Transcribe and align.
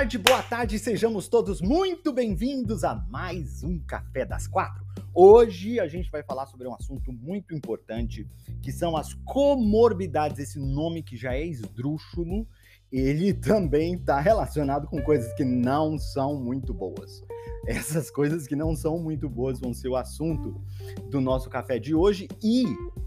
Tarde, 0.00 0.16
boa 0.16 0.42
tarde, 0.42 0.78
sejamos 0.78 1.28
todos 1.28 1.60
muito 1.60 2.10
bem-vindos 2.10 2.84
a 2.84 2.94
mais 2.94 3.62
um 3.62 3.78
Café 3.80 4.24
das 4.24 4.46
Quatro. 4.46 4.82
Hoje 5.14 5.78
a 5.78 5.86
gente 5.86 6.10
vai 6.10 6.22
falar 6.22 6.46
sobre 6.46 6.66
um 6.66 6.72
assunto 6.72 7.12
muito 7.12 7.54
importante, 7.54 8.26
que 8.62 8.72
são 8.72 8.96
as 8.96 9.12
comorbidades. 9.26 10.38
Esse 10.38 10.58
nome 10.58 11.02
que 11.02 11.18
já 11.18 11.34
é 11.34 11.44
esdrúxulo, 11.44 12.48
ele 12.90 13.34
também 13.44 13.92
está 13.92 14.18
relacionado 14.20 14.86
com 14.86 15.02
coisas 15.02 15.30
que 15.34 15.44
não 15.44 15.98
são 15.98 16.42
muito 16.42 16.72
boas. 16.72 17.22
Essas 17.66 18.10
coisas 18.10 18.46
que 18.46 18.56
não 18.56 18.74
são 18.74 18.98
muito 18.98 19.28
boas 19.28 19.60
vão 19.60 19.74
ser 19.74 19.88
o 19.88 19.96
assunto 19.96 20.64
do 21.10 21.20
nosso 21.20 21.50
café 21.50 21.78
de 21.78 21.94
hoje. 21.94 22.26
E 22.42 22.64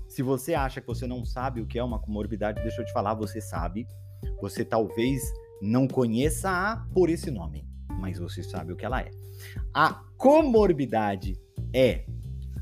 se 0.08 0.22
você 0.22 0.54
acha 0.54 0.80
que 0.80 0.86
você 0.86 1.08
não 1.08 1.26
sabe 1.26 1.60
o 1.60 1.66
que 1.66 1.80
é 1.80 1.84
uma 1.84 1.98
comorbidade, 1.98 2.62
deixa 2.62 2.84
eu 2.84 2.86
te 2.86 2.94
falar, 2.94 3.16
você 3.16 3.42
sabe. 3.42 3.88
Você 4.39 4.64
talvez 4.64 5.23
não 5.64 5.88
conheça-a 5.88 6.86
por 6.94 7.09
esse 7.09 7.31
nome, 7.31 7.66
mas 8.00 8.19
você 8.19 8.44
sabe 8.44 8.73
o 8.73 8.75
que 8.75 8.86
ela 8.86 9.00
é. 9.00 9.09
A 9.73 9.94
comorbidade 10.17 11.39
é 11.73 12.05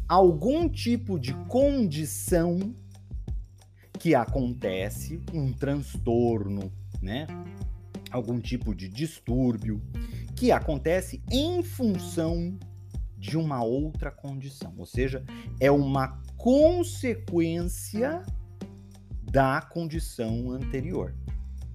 algum 0.07 0.69
tipo 0.69 1.19
de 1.19 1.33
condição 1.47 2.75
que 3.97 4.13
acontece, 4.13 5.19
um 5.33 5.51
transtorno, 5.51 6.71
né? 7.01 7.25
Algum 8.11 8.39
tipo 8.39 8.75
de 8.75 8.87
distúrbio 8.87 9.81
que 10.35 10.51
acontece 10.51 11.23
em 11.31 11.63
função 11.63 12.55
de 13.17 13.35
uma 13.37 13.63
outra 13.63 14.11
condição, 14.11 14.73
ou 14.77 14.85
seja, 14.85 15.23
é 15.59 15.71
uma 15.71 16.21
consequência 16.37 18.23
da 19.23 19.61
condição 19.61 20.51
anterior 20.51 21.15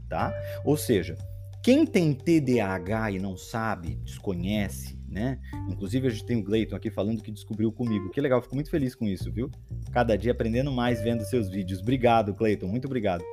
tá? 0.08 0.32
Ou 0.64 0.76
seja, 0.76 1.16
quem 1.62 1.84
tem 1.84 2.14
TDAH 2.14 3.10
e 3.10 3.18
não 3.18 3.36
sabe, 3.36 3.96
desconhece, 4.04 4.96
né? 5.08 5.40
Inclusive, 5.68 6.06
a 6.06 6.10
gente 6.10 6.24
tem 6.24 6.36
o 6.36 6.42
Gleiton 6.44 6.76
aqui 6.76 6.90
falando 6.90 7.22
que 7.22 7.32
descobriu 7.32 7.72
comigo. 7.72 8.10
Que 8.10 8.20
legal, 8.20 8.40
fico 8.40 8.54
muito 8.54 8.70
feliz 8.70 8.94
com 8.94 9.04
isso, 9.04 9.32
viu? 9.32 9.50
Cada 9.90 10.16
dia 10.16 10.32
aprendendo 10.32 10.70
mais 10.70 11.02
vendo 11.02 11.24
seus 11.24 11.48
vídeos. 11.48 11.80
Obrigado, 11.80 12.34
Cleiton, 12.34 12.68
muito 12.68 12.84
obrigado. 12.84 13.24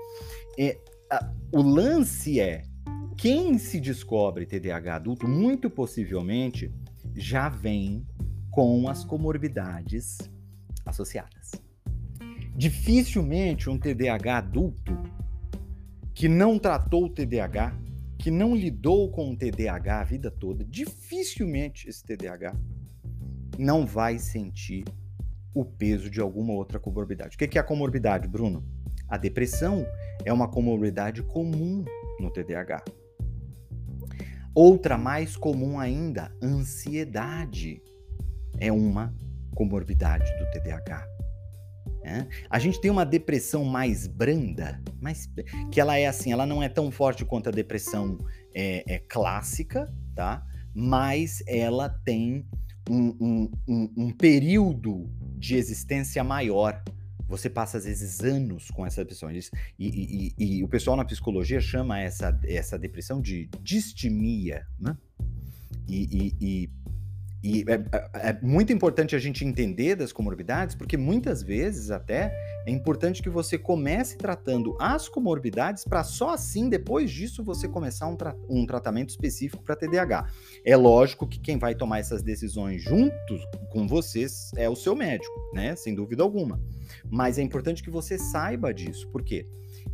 É, 0.58 0.80
a, 1.12 1.32
o 1.52 1.62
lance 1.62 2.40
é: 2.40 2.64
quem 3.18 3.58
se 3.58 3.80
descobre 3.80 4.46
TDAH 4.46 4.96
adulto, 4.96 5.28
muito 5.28 5.70
possivelmente 5.70 6.74
já 7.16 7.50
vem 7.50 8.04
com 8.50 8.88
as 8.88 9.04
comorbidades 9.04 10.18
associadas. 10.86 11.52
Dificilmente 12.56 13.70
um 13.70 13.78
TDAH 13.78 14.38
adulto 14.38 14.98
que 16.14 16.28
não 16.28 16.60
tratou 16.60 17.06
o 17.06 17.10
TDAH, 17.10 17.76
que 18.18 18.30
não 18.30 18.56
lidou 18.56 19.10
com 19.12 19.32
o 19.32 19.38
TDAH 19.38 20.00
a 20.00 20.04
vida 20.04 20.32
toda, 20.32 20.64
dificilmente 20.64 21.90
esse 21.90 22.04
TDAH 22.04 22.56
não 23.58 23.86
vai 23.86 24.18
sentir 24.18 24.86
o 25.54 25.64
peso 25.64 26.10
de 26.10 26.20
alguma 26.20 26.54
outra 26.54 26.80
comorbidade. 26.80 27.36
O 27.36 27.38
que 27.38 27.58
é 27.58 27.62
a 27.62 27.64
comorbidade, 27.64 28.28
Bruno? 28.28 28.64
A 29.08 29.18
depressão 29.18 29.86
é 30.26 30.34
uma 30.34 30.48
comorbidade 30.48 31.22
comum 31.22 31.84
no 32.20 32.32
TDAH. 32.32 32.84
Outra 34.56 34.98
mais 34.98 35.36
comum 35.36 35.80
ainda, 35.80 36.32
ansiedade, 36.42 37.82
é 38.60 38.72
uma 38.72 39.14
comorbidade 39.54 40.32
do 40.38 40.50
TDAH. 40.52 41.13
Né? 42.04 42.28
A 42.50 42.60
gente 42.60 42.82
tem 42.82 42.92
uma 42.92 43.06
depressão 43.06 43.64
mais 43.64 44.08
branda, 44.08 44.82
mas 45.00 45.30
que 45.72 45.80
ela 45.80 45.98
é 45.98 46.06
assim, 46.06 46.32
ela 46.32 46.46
não 46.46 46.62
é 46.62 46.68
tão 46.68 46.92
forte 46.92 47.24
quanto 47.24 47.48
a 47.48 47.52
depressão 47.52 48.20
é, 48.54 48.96
é 48.96 49.00
clássica, 49.00 49.92
tá? 50.14 50.46
Mas 50.76 51.42
ela 51.48 51.88
tem 51.88 52.46
um, 52.90 53.16
um, 53.20 53.52
um, 53.68 53.94
um 53.98 54.12
período 54.12 55.10
de 55.38 55.56
existência 55.56 56.24
maior. 56.24 56.84
Você 57.28 57.50
passa 57.50 57.78
às 57.78 57.86
vezes 57.86 58.20
anos 58.20 58.70
com 58.70 58.86
essa 58.86 59.02
depressão. 59.02 59.32
E, 59.32 59.40
e, 59.80 60.34
e, 60.38 60.58
e, 60.58 60.64
o 60.64 60.68
pessoal 60.68 60.98
na 60.98 61.06
psicologia 61.06 61.62
chama 61.62 62.00
essa, 62.02 62.38
essa 62.44 62.78
depressão 62.78 63.22
de 63.22 63.50
distimia, 63.62 64.66
né? 64.78 64.98
e 65.88 66.70
e 67.44 67.66
é, 67.68 67.74
é, 67.74 68.30
é, 68.30 68.40
muito 68.42 68.72
importante 68.72 69.18
a 69.18 69.20
gente 69.20 69.44
entender 69.44 69.98
das 69.98 70.14
comorbidades, 70.14 70.76
porque 70.76 70.96
muitas 70.96 71.44
vezes 71.44 71.92
até 71.92 72.34
é 72.66 72.72
importante 72.72 73.22
que 73.22 73.30
você 73.30 73.58
comece 73.58 74.18
tratando 74.18 74.78
as 74.80 75.10
comorbidades 75.10 75.84
para 75.84 76.06
só 76.06 76.30
assim, 76.30 76.70
depois 76.70 77.12
disso, 77.12 77.44
você 77.44 77.68
começar 77.68 78.08
um, 78.08 78.16
tra 78.16 78.34
um 78.48 78.66
tratamento 78.66 79.10
específico 79.10 79.62
para 79.62 79.76
TDAH. 79.76 80.28
É 80.66 80.78
lógico 80.78 81.28
que 81.28 81.38
quem 81.38 81.58
vai 81.58 81.76
tomar 81.76 82.00
essas 82.00 82.24
decisões 82.24 82.82
juntos 82.82 83.46
com 83.70 83.86
vocês 83.90 84.52
é 84.56 84.70
o 84.70 84.76
seu 84.76 84.96
médico, 84.96 85.34
né? 85.54 85.76
Sem 85.76 85.94
dúvida 85.94 86.24
alguma. 86.24 86.62
Mas 87.12 87.38
é 87.38 87.42
importante 87.42 87.84
que 87.84 87.90
você 87.90 88.18
saiba 88.18 88.74
disso, 88.74 89.10
porque 89.12 89.46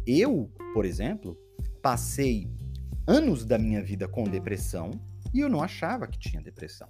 eu, 0.06 0.52
por 0.72 0.86
exemplo, 0.86 1.36
passei 1.81 2.48
anos 3.08 3.44
da 3.44 3.58
minha 3.58 3.81
vida 3.81 4.08
com 4.08 4.24
depressão 4.26 4.92
e 5.34 5.40
eu 5.40 5.50
não 5.50 5.64
achava 5.64 6.06
que 6.06 6.20
tinha 6.20 6.44
depressão. 6.44 6.88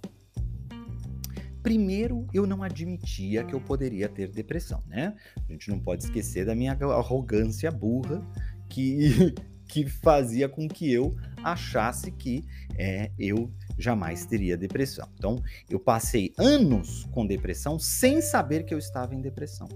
Primeiro, 1.62 2.26
eu 2.32 2.46
não 2.46 2.62
admitia 2.62 3.44
que 3.44 3.54
eu 3.54 3.60
poderia 3.60 4.08
ter 4.08 4.30
depressão, 4.30 4.82
né? 4.86 5.14
A 5.36 5.52
gente 5.52 5.68
não 5.70 5.78
pode 5.78 6.04
esquecer 6.04 6.46
da 6.46 6.54
minha 6.54 6.72
arrogância 6.72 7.70
burra 7.70 8.26
que, 8.68 9.34
que 9.68 9.86
fazia 9.86 10.48
com 10.48 10.66
que 10.66 10.90
eu 10.90 11.14
achasse 11.44 12.10
que 12.12 12.44
é, 12.78 13.10
eu 13.18 13.52
jamais 13.78 14.24
teria 14.24 14.56
depressão. 14.56 15.08
Então, 15.16 15.42
eu 15.68 15.78
passei 15.78 16.32
anos 16.38 17.04
com 17.12 17.26
depressão 17.26 17.78
sem 17.78 18.22
saber 18.22 18.64
que 18.64 18.72
eu 18.72 18.78
estava 18.78 19.14
em 19.14 19.20
depressão. 19.20 19.68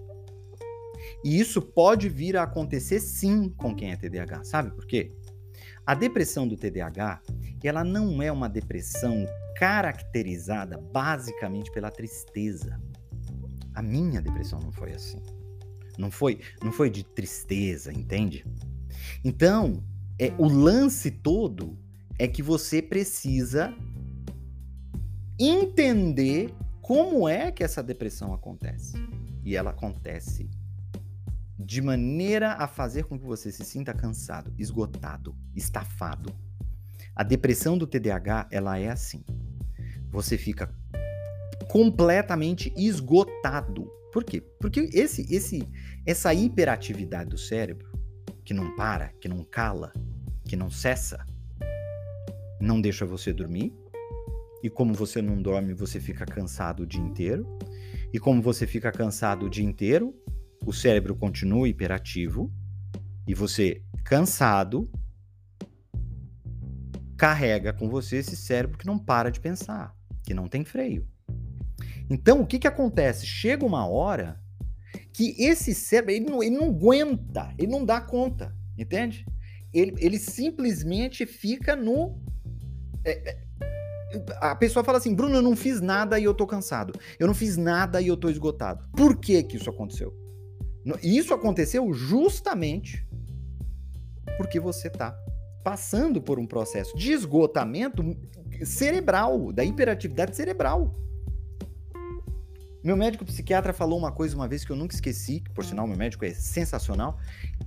E 1.23 1.39
isso 1.39 1.61
pode 1.61 2.09
vir 2.09 2.37
a 2.37 2.45
acontecer 2.45 3.01
sim 3.01 3.51
com 3.51 3.75
quem 3.75 3.93
é 3.93 3.97
TDAH. 3.97 4.45
Sabe 4.45 4.71
por 4.71 4.87
quê? 4.87 5.13
A 5.87 5.95
depressão 5.95 6.49
do 6.49 6.57
TDAH, 6.57 7.21
ela 7.63 7.85
não 7.85 8.23
é 8.23 8.33
uma 8.33 8.49
depressão 8.49 9.27
caracterizada 9.55 10.79
basicamente 10.79 11.71
pela 11.71 11.91
tristeza. 11.91 12.81
A 13.75 13.83
minha 13.83 14.21
depressão 14.21 14.61
não 14.61 14.73
foi 14.73 14.93
assim. 14.93 15.23
Não 15.97 16.11
foi, 16.11 16.41
não 16.63 16.73
foi 16.73 16.91
de 16.91 17.05
tristeza, 17.05 17.93
entende? 17.93 18.45
Então, 19.25 19.83
é 20.19 20.33
o 20.39 20.49
lance 20.49 21.11
todo 21.11 21.79
é 22.19 22.27
que 22.27 22.43
você 22.43 22.83
precisa 22.83 23.75
entender 25.39 26.55
como 26.81 27.29
é 27.29 27.51
que 27.51 27.65
essa 27.65 27.83
depressão 27.83 28.33
acontece. 28.33 28.97
E 29.45 29.57
ela 29.57 29.71
acontece 29.71 30.49
de 31.59 31.81
maneira 31.81 32.53
a 32.55 32.67
fazer 32.67 33.05
com 33.05 33.19
que 33.19 33.25
você 33.25 33.51
se 33.51 33.65
sinta 33.65 33.95
cansado, 33.95 34.53
esgotado, 34.59 35.35
estafado. 35.55 36.35
A 37.15 37.23
depressão 37.23 37.79
do 37.79 37.87
TDAH, 37.87 38.49
ela 38.51 38.79
é 38.79 38.91
assim 38.91 39.25
você 40.15 40.39
fica 40.39 40.73
completamente 41.69 42.73
esgotado. 42.77 43.91
Por 44.13 44.23
quê? 44.23 44.41
Porque 44.61 44.89
esse, 44.93 45.27
esse, 45.29 45.69
essa 46.07 46.33
hiperatividade 46.33 47.31
do 47.31 47.37
cérebro, 47.37 47.91
que 48.45 48.55
não 48.55 48.77
para, 48.77 49.09
que 49.21 49.27
não 49.27 49.43
cala, 49.43 49.93
que 50.45 50.55
não 50.55 50.71
cessa, 50.71 51.27
não 52.61 52.81
deixa 52.81 53.05
você 53.05 53.33
dormir. 53.33 53.75
E 54.63 54.71
como 54.71 54.95
você 54.95 55.21
não 55.21 55.43
dorme, 55.43 55.75
você 55.75 55.99
fica 55.99 56.25
cansado 56.25 56.85
o 56.85 56.87
dia 56.87 57.03
inteiro. 57.03 57.45
E 58.13 58.21
como 58.21 58.41
você 58.41 58.69
fica 58.69 58.93
cansado 58.93 59.47
o 59.47 59.51
dia 59.51 59.65
inteiro, 59.65 60.15
o 60.65 60.73
cérebro 60.73 61.17
continua 61.17 61.69
hiperativo. 61.69 62.53
E 63.27 63.35
você, 63.35 63.83
cansado, 64.05 64.89
carrega 67.17 67.73
com 67.73 67.91
você 67.91 68.19
esse 68.19 68.37
cérebro 68.37 68.79
que 68.79 68.87
não 68.87 68.97
para 68.97 69.29
de 69.29 69.41
pensar 69.41 69.93
que 70.25 70.35
não 70.35 70.49
tem 70.49 70.65
freio. 70.65 71.07
Então, 72.09 72.41
o 72.41 72.47
que, 72.47 72.59
que 72.59 72.67
acontece? 72.67 73.27
Chega 73.27 73.65
uma 73.65 73.87
hora 73.87 74.41
que 75.13 75.35
esse 75.39 75.75
cérebro, 75.75 76.13
ele 76.13 76.27
não, 76.27 76.43
ele 76.43 76.57
não 76.57 76.67
aguenta, 76.67 77.55
ele 77.59 77.71
não 77.71 77.85
dá 77.85 78.01
conta, 78.01 78.55
entende? 78.77 79.25
Ele, 79.73 79.95
ele 79.99 80.19
simplesmente 80.19 81.27
fica 81.27 81.77
no. 81.77 82.19
É, 83.05 83.31
é, 83.31 83.45
a 84.41 84.55
pessoa 84.55 84.85
fala 84.85 84.99
assim, 84.99 85.15
Bruno, 85.15 85.37
eu 85.37 85.43
não 85.43 85.57
fiz 85.57 85.81
nada 85.81 86.19
e 86.19 86.25
eu 86.25 86.35
tô 86.35 86.47
cansado. 86.47 86.99
Eu 87.19 87.27
não 87.27 87.35
fiz 87.35 87.57
nada 87.57 88.01
e 88.01 88.09
eu 88.09 88.17
tô 88.17 88.29
esgotado. 88.29 88.89
Por 88.97 89.17
que 89.19 89.43
que 89.43 89.57
isso 89.57 89.69
aconteceu? 89.69 90.15
Isso 91.03 91.33
aconteceu 91.33 91.93
justamente 91.93 93.07
porque 94.37 94.61
você 94.61 94.91
tá 94.91 95.17
passando 95.65 96.21
por 96.21 96.39
um 96.39 96.47
processo 96.47 96.97
de 96.97 97.13
esgotamento 97.13 98.03
cerebral, 98.65 99.53
da 99.53 99.65
hiperatividade 99.65 100.37
cerebral. 100.37 100.95
Meu 102.83 102.97
médico 102.99 103.25
psiquiatra 103.25 103.73
falou 103.73 103.99
uma 103.99 104.13
coisa 104.13 104.37
uma 104.37 104.47
vez 104.47 104.63
que 104.63 104.71
eu 104.71 104.77
nunca 104.77 104.95
esqueci, 104.95 105.41
que 105.41 105.51
por 105.51 105.65
sinal 105.65 105.87
meu 105.87 105.97
médico 105.97 106.25
é 106.25 106.35
sensacional, 106.35 107.19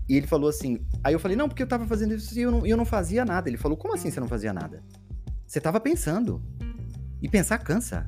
e 0.07 0.16
ele 0.16 0.28
falou 0.28 0.48
assim, 0.48 0.86
aí 1.04 1.13
eu 1.13 1.19
falei, 1.19 1.36
não, 1.36 1.50
porque 1.50 1.63
eu 1.63 1.68
tava 1.68 1.88
fazendo 1.88 2.13
isso 2.13 2.38
e 2.38 2.44
eu 2.44 2.51
não, 2.51 2.66
eu 2.66 2.78
não 2.78 2.86
fazia 2.86 3.25
nada. 3.25 3.50
Ele 3.50 3.57
falou, 3.57 3.75
como 3.75 3.95
assim 3.95 4.12
você 4.12 4.19
não 4.19 4.28
fazia 4.28 4.54
nada? 4.54 4.84
Você 5.48 5.60
tava 5.60 5.80
pensando. 5.80 6.42
E 7.19 7.28
pensar 7.28 7.57
cansa. 7.57 8.07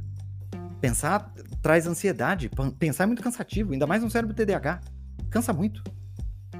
Pensar 0.80 1.34
traz 1.64 1.88
ansiedade. 1.88 2.50
Pensar 2.78 3.06
é 3.06 3.08
muito 3.08 3.24
cansativo, 3.24 3.74
ainda 3.74 3.88
mais 3.88 4.04
um 4.04 4.10
cérebro 4.10 4.36
TDAH. 4.36 4.81
Cansa 5.31 5.52
muito. 5.52 5.84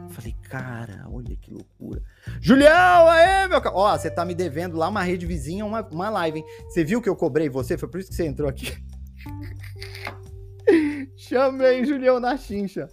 Falei, 0.10 0.36
cara, 0.44 1.06
olha 1.12 1.36
que 1.36 1.52
loucura. 1.52 2.02
Julião, 2.42 3.08
aê, 3.08 3.48
meu 3.48 3.62
cara. 3.62 3.76
Ó, 3.76 3.98
você 3.98 4.10
tá 4.10 4.26
me 4.26 4.34
devendo 4.34 4.78
lá 4.78 4.88
uma 4.88 5.04
rede 5.04 5.26
vizinha, 5.26 5.66
uma, 5.66 5.88
uma 5.88 6.10
live, 6.10 6.40
hein? 6.40 6.46
Você 6.68 6.84
viu 6.84 7.02
que 7.02 7.10
eu 7.10 7.16
cobrei 7.16 7.48
você? 7.48 7.78
Foi 7.78 7.88
por 7.88 8.00
isso 8.00 8.10
que 8.10 8.16
você 8.16 8.26
entrou 8.26 8.50
aqui. 8.50 8.74
Chamei 11.16 11.86
Julião 11.86 12.20
na 12.20 12.38
chincha. 12.38 12.90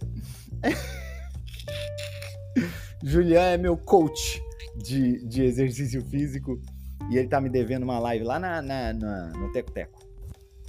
Julião 3.03 3.41
é 3.41 3.57
meu 3.57 3.77
coach 3.77 4.41
de, 4.75 5.25
de 5.25 5.43
exercício 5.43 6.05
físico 6.05 6.59
e 7.09 7.17
ele 7.17 7.27
tá 7.27 7.41
me 7.41 7.49
devendo 7.49 7.83
uma 7.83 7.99
live 7.99 8.25
lá 8.25 8.39
na, 8.39 8.61
na, 8.61 8.93
na 8.93 9.31
no 9.31 9.51
Teco 9.51 9.71
Teco. 9.71 10.05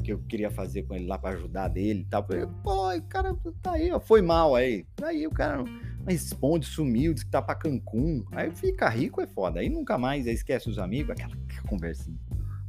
Que 0.02 0.12
eu 0.12 0.18
queria 0.20 0.50
fazer 0.50 0.84
com 0.84 0.94
ele 0.94 1.06
lá 1.06 1.18
para 1.18 1.36
ajudar 1.36 1.68
dele 1.68 2.00
e 2.00 2.04
tal. 2.04 2.24
Pô, 2.62 2.94
o 2.94 3.02
cara 3.02 3.36
tá 3.60 3.72
aí, 3.72 3.90
ó. 3.90 3.98
Foi 3.98 4.22
mal 4.22 4.54
aí. 4.54 4.86
Aí 5.02 5.26
o 5.26 5.30
cara 5.30 5.58
não 5.58 5.64
responde, 6.08 6.66
sumiu, 6.66 7.14
diz 7.14 7.22
que 7.22 7.30
tá 7.30 7.42
pra 7.42 7.54
Cancún. 7.54 8.24
Aí 8.32 8.50
fica 8.50 8.88
rico, 8.88 9.20
é 9.20 9.26
foda. 9.26 9.60
Aí 9.60 9.68
nunca 9.68 9.98
mais, 9.98 10.26
aí 10.26 10.34
esquece 10.34 10.68
os 10.68 10.78
amigos, 10.78 11.10
aquela 11.10 11.36
conversinha. 11.68 12.18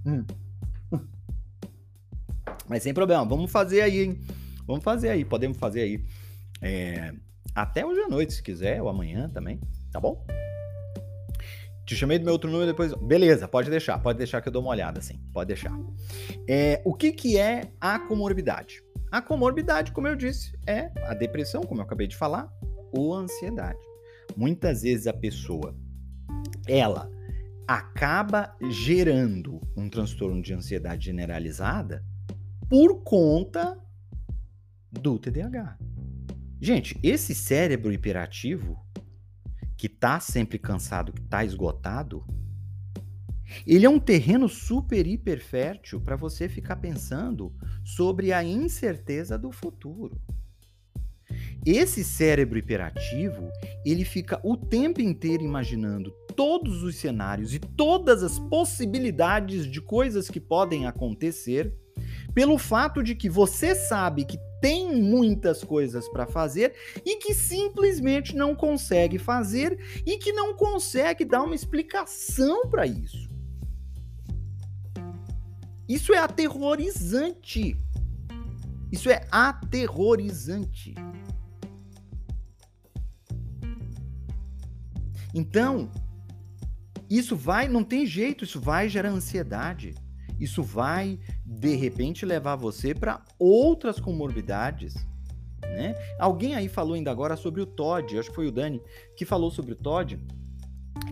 Hum. 0.06 0.26
Mas 2.68 2.84
sem 2.84 2.94
problema, 2.94 3.26
vamos 3.26 3.52
fazer 3.52 3.82
aí, 3.82 4.04
hein? 4.04 4.20
Vamos 4.68 4.84
fazer 4.84 5.10
aí, 5.10 5.26
podemos 5.26 5.58
fazer 5.58 5.82
aí. 5.82 6.06
É, 6.62 7.14
até 7.56 7.86
hoje 7.86 8.00
à 8.02 8.08
noite, 8.08 8.34
se 8.34 8.44
quiser, 8.44 8.82
ou 8.82 8.90
amanhã 8.90 9.30
também, 9.30 9.60
tá 9.92 10.00
bom? 10.00 10.26
Te 11.86 11.96
chamei 11.96 12.20
do 12.20 12.26
meu 12.26 12.34
outro 12.34 12.52
número 12.52 12.70
depois. 12.70 12.94
Beleza, 12.94 13.48
pode 13.48 13.70
deixar, 13.70 13.98
pode 13.98 14.20
deixar 14.20 14.42
que 14.42 14.48
eu 14.48 14.54
dou 14.54 14.62
uma 14.62 14.70
olhada, 14.70 15.00
assim, 15.00 15.20
pode 15.34 15.48
deixar. 15.48 15.76
É, 16.48 16.80
o 16.86 16.94
que, 16.94 17.12
que 17.12 17.38
é 17.38 17.72
a 17.82 17.98
comorbidade? 17.98 18.84
A 19.12 19.24
comorbidade, 19.24 19.92
como 19.92 20.08
eu 20.08 20.16
disse, 20.16 20.56
é 20.68 20.92
a 21.08 21.16
depressão, 21.16 21.62
como 21.62 21.82
eu 21.82 21.86
acabei 21.86 22.06
de 22.06 22.16
falar, 22.16 22.48
ou 22.92 23.14
ansiedade. 23.14 23.80
Muitas 24.36 24.84
vezes 24.84 25.08
a 25.08 25.14
pessoa, 25.14 25.76
ela 26.68 27.10
acaba 27.68 28.56
gerando 28.70 29.62
um 29.76 29.90
transtorno 29.90 30.42
de 30.42 30.54
ansiedade 30.54 31.06
generalizada 31.06 32.04
por 32.68 33.04
conta 33.04 33.78
do 34.92 35.20
TDAH. 35.20 35.78
Gente, 36.62 37.00
esse 37.02 37.34
cérebro 37.34 37.92
hiperativo, 37.92 38.78
que 39.78 39.88
tá 39.88 40.20
sempre 40.20 40.60
cansado, 40.60 41.14
que 41.14 41.22
tá 41.22 41.46
esgotado, 41.46 42.26
ele 43.66 43.86
é 43.86 43.90
um 43.90 44.00
terreno 44.00 44.48
super 44.48 45.08
hiper 45.08 45.42
fértil 45.42 46.02
para 46.02 46.16
você 46.16 46.48
ficar 46.50 46.76
pensando 46.76 47.54
sobre 47.84 48.32
a 48.34 48.44
incerteza 48.44 49.38
do 49.38 49.52
futuro. 49.52 50.22
Esse 51.66 52.04
cérebro 52.04 52.58
hiperativo, 52.58 53.52
ele 53.86 54.06
fica 54.06 54.40
o 54.44 54.56
tempo 54.56 55.02
inteiro 55.02 55.44
imaginando 55.44 56.12
todos 56.36 56.84
os 56.84 56.96
cenários 56.96 57.54
e 57.54 57.60
todas 57.60 58.24
as 58.24 58.40
possibilidades 58.40 59.66
de 59.66 59.82
coisas 59.82 60.30
que 60.30 60.40
podem 60.40 60.88
acontecer, 60.88 61.74
pelo 62.34 62.58
fato 62.58 63.04
de 63.04 63.14
que 63.14 63.30
você 63.30 63.76
sabe 63.76 64.24
que 64.24 64.40
tem 64.62 65.02
muitas 65.02 65.64
coisas 65.64 66.08
para 66.08 66.26
fazer 66.26 66.74
e 67.06 67.18
que 67.18 67.34
simplesmente 67.34 68.36
não 68.36 68.56
consegue 68.56 69.18
fazer 69.18 69.78
e 70.06 70.18
que 70.18 70.32
não 70.32 70.56
consegue 70.56 71.26
dar 71.26 71.44
uma 71.44 71.56
explicação 71.56 72.70
para 72.70 72.86
isso. 72.86 73.30
Isso 75.88 76.14
é 76.14 76.20
aterrorizante. 76.20 77.76
Isso 78.92 79.10
é 79.10 79.28
aterrorizante. 79.32 80.96
Então, 85.34 85.90
isso 87.10 87.36
vai, 87.36 87.68
não 87.68 87.84
tem 87.84 88.06
jeito, 88.06 88.44
isso 88.44 88.60
vai 88.60 88.88
gerar 88.88 89.10
ansiedade. 89.10 89.96
Isso 90.40 90.64
vai, 90.64 91.20
de 91.46 91.76
repente, 91.76 92.26
levar 92.26 92.56
você 92.56 92.94
para 92.94 93.22
outras 93.38 94.00
comorbidades. 94.00 94.96
Né? 95.62 95.96
Alguém 96.18 96.56
aí 96.56 96.70
falou 96.70 96.94
ainda 96.94 97.12
agora 97.12 97.36
sobre 97.36 97.62
o 97.62 97.66
TOD, 97.66 98.18
acho 98.18 98.30
que 98.30 98.36
foi 98.36 98.48
o 98.48 98.52
Dani, 98.52 98.82
que 99.18 99.26
falou 99.26 99.52
sobre 99.52 99.74
o 99.74 99.76
TOD, 99.76 100.20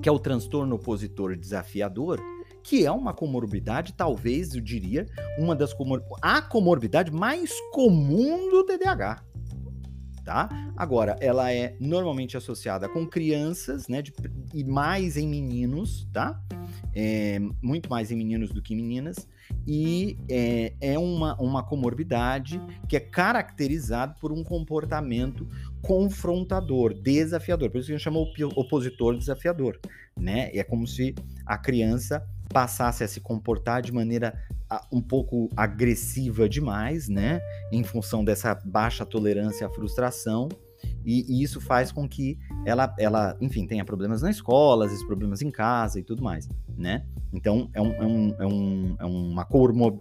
que 0.01 0.07
é 0.07 0.11
o 0.11 0.19
transtorno 0.19 0.75
opositor 0.75 1.35
desafiador, 1.35 2.19
que 2.63 2.85
é 2.85 2.91
uma 2.91 3.13
comorbidade, 3.13 3.93
talvez 3.93 4.53
eu 4.53 4.61
diria, 4.61 5.05
uma 5.37 5.55
das 5.55 5.73
comor 5.73 6.03
a 6.21 6.41
comorbidade 6.41 7.11
mais 7.11 7.51
comum 7.71 8.49
do 8.49 8.63
TDAH 8.65 9.23
tá? 10.27 10.49
Agora, 10.75 11.15
ela 11.21 11.53
é 11.53 11.73
normalmente 11.79 12.35
associada 12.35 12.89
com 12.89 13.07
crianças, 13.07 13.87
né? 13.87 14.01
De, 14.01 14.13
e 14.53 14.61
mais 14.65 15.15
em 15.15 15.25
meninos, 15.25 16.05
tá? 16.11 16.37
É, 16.93 17.39
muito 17.63 17.89
mais 17.89 18.11
em 18.11 18.17
meninos 18.17 18.51
do 18.51 18.61
que 18.61 18.73
em 18.73 18.77
meninas. 18.77 19.25
E 19.65 20.17
é, 20.29 20.73
é 20.81 20.99
uma, 20.99 21.33
uma 21.41 21.63
comorbidade 21.63 22.61
que 22.89 22.97
é 22.97 22.99
caracterizada 22.99 24.15
por 24.19 24.33
um 24.33 24.43
comportamento 24.43 25.47
confrontador, 25.81 26.93
desafiador. 26.93 27.69
Por 27.69 27.77
isso 27.77 27.87
que 27.87 27.93
a 27.93 27.97
gente 27.97 28.03
chama 28.03 28.19
opositor 28.53 29.17
desafiador, 29.17 29.79
né? 30.19 30.51
É 30.53 30.61
como 30.61 30.85
se 30.85 31.15
a 31.45 31.57
criança 31.57 32.21
passasse 32.49 33.03
a 33.03 33.07
se 33.07 33.19
comportar 33.19 33.81
de 33.81 33.91
maneira 33.91 34.33
um 34.91 35.01
pouco 35.01 35.49
agressiva 35.55 36.47
demais, 36.49 37.07
né? 37.07 37.39
Em 37.71 37.83
função 37.83 38.23
dessa 38.23 38.53
baixa 38.53 39.05
tolerância 39.05 39.65
à 39.65 39.69
frustração. 39.69 40.49
E, 41.03 41.25
e, 41.27 41.41
isso 41.41 41.59
faz 41.59 41.91
com 41.91 42.07
que 42.07 42.37
ela, 42.65 42.93
ela, 42.99 43.35
enfim, 43.41 43.65
tenha 43.65 43.83
problemas 43.83 44.21
na 44.21 44.29
escola, 44.29 44.87
vezes 44.87 45.03
problemas 45.05 45.41
em 45.41 45.49
casa 45.49 45.99
e 45.99 46.03
tudo 46.03 46.21
mais, 46.21 46.47
né? 46.77 47.05
Então, 47.33 47.69
é, 47.73 47.81
um, 47.81 47.93
é, 47.93 48.05
um, 48.05 48.35
é, 48.39 48.45
um, 48.45 48.95
é 48.99 49.05
uma, 49.05 49.47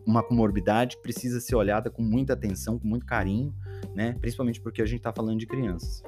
uma 0.06 0.22
comorbidade 0.22 0.96
que 0.96 1.02
precisa 1.02 1.40
ser 1.40 1.54
olhada 1.54 1.90
com 1.90 2.02
muita 2.02 2.34
atenção, 2.34 2.78
com 2.78 2.86
muito 2.86 3.06
carinho, 3.06 3.54
né? 3.94 4.16
Principalmente 4.20 4.60
porque 4.60 4.82
a 4.82 4.86
gente 4.86 4.98
está 4.98 5.12
falando 5.12 5.38
de 5.38 5.46
crianças. 5.46 6.02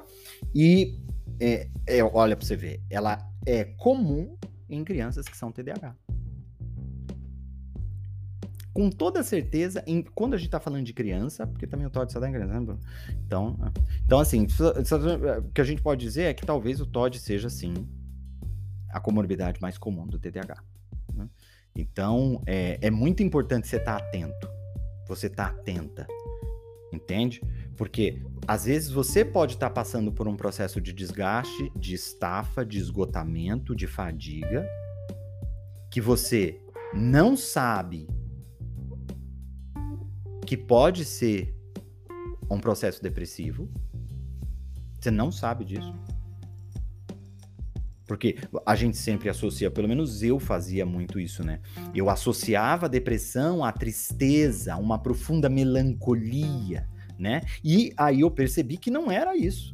E, 0.53 0.99
é, 1.39 1.69
é, 1.87 2.03
olha 2.03 2.35
para 2.35 2.45
você 2.45 2.55
ver, 2.55 2.81
ela 2.89 3.17
é 3.45 3.63
comum 3.63 4.37
em 4.69 4.83
crianças 4.83 5.27
que 5.27 5.35
são 5.35 5.51
TDAH 5.51 5.95
com 8.73 8.89
toda 8.89 9.23
certeza, 9.23 9.83
em, 9.87 10.01
quando 10.01 10.35
a 10.35 10.37
gente 10.37 10.47
está 10.47 10.59
falando 10.59 10.85
de 10.85 10.93
criança, 10.93 11.47
porque 11.47 11.65
também 11.65 11.87
o 11.87 11.89
TOD 11.89 12.11
só 12.11 12.19
dá 12.19 12.29
em 12.29 12.33
criança, 12.33 12.59
né, 12.59 12.77
Então, 13.25 13.57
é. 13.63 13.79
então 14.05 14.19
assim, 14.19 14.45
o 14.45 15.51
que 15.51 15.61
a 15.61 15.63
gente 15.63 15.81
pode 15.81 16.01
dizer 16.01 16.23
é 16.23 16.33
que 16.33 16.45
talvez 16.45 16.79
o 16.79 16.85
TOD 16.85 17.19
seja, 17.19 17.49
sim, 17.49 17.73
a 18.89 18.99
comorbidade 18.99 19.61
mais 19.61 19.77
comum 19.77 20.07
do 20.07 20.19
TDAH. 20.19 20.63
Né? 21.13 21.29
Então, 21.75 22.41
é, 22.45 22.77
é 22.81 22.91
muito 22.91 23.23
importante 23.23 23.67
você 23.67 23.77
estar 23.77 23.99
tá 23.99 24.05
atento, 24.05 24.49
você 25.07 25.27
estar 25.27 25.53
tá 25.53 25.59
atenta, 25.59 26.07
entende? 26.91 27.41
Porque 27.75 28.21
às 28.47 28.65
vezes 28.65 28.89
você 28.89 29.23
pode 29.23 29.53
estar 29.53 29.69
tá 29.69 29.73
passando 29.73 30.11
por 30.11 30.27
um 30.27 30.35
processo 30.35 30.79
de 30.79 30.93
desgaste, 30.93 31.71
de 31.75 31.93
estafa, 31.95 32.65
de 32.65 32.77
esgotamento, 32.77 33.75
de 33.75 33.87
fadiga, 33.87 34.67
que 35.89 36.01
você 36.01 36.59
não 36.93 37.35
sabe 37.37 38.07
que 40.49 40.57
pode 40.57 41.05
ser 41.05 41.55
um 42.49 42.59
processo 42.59 43.03
depressivo. 43.03 43.69
Você 44.99 45.11
não 45.11 45.31
sabe 45.31 45.63
disso. 45.63 45.93
Porque 48.07 48.35
a 48.65 48.75
gente 48.75 48.97
sempre 48.97 49.29
associa, 49.29 49.69
pelo 49.69 49.87
menos 49.87 50.23
eu 50.23 50.39
fazia 50.39 50.87
muito 50.87 51.19
isso, 51.19 51.45
né? 51.45 51.61
Eu 51.93 52.09
associava 52.09 52.87
a 52.87 52.89
depressão 52.89 53.63
à 53.63 53.71
tristeza, 53.71 54.73
a 54.73 54.77
uma 54.77 54.97
profunda 54.97 55.47
melancolia, 55.49 56.89
né? 57.15 57.41
E 57.63 57.93
aí 57.95 58.21
eu 58.21 58.31
percebi 58.31 58.75
que 58.75 58.89
não 58.89 59.11
era 59.11 59.37
isso. 59.37 59.71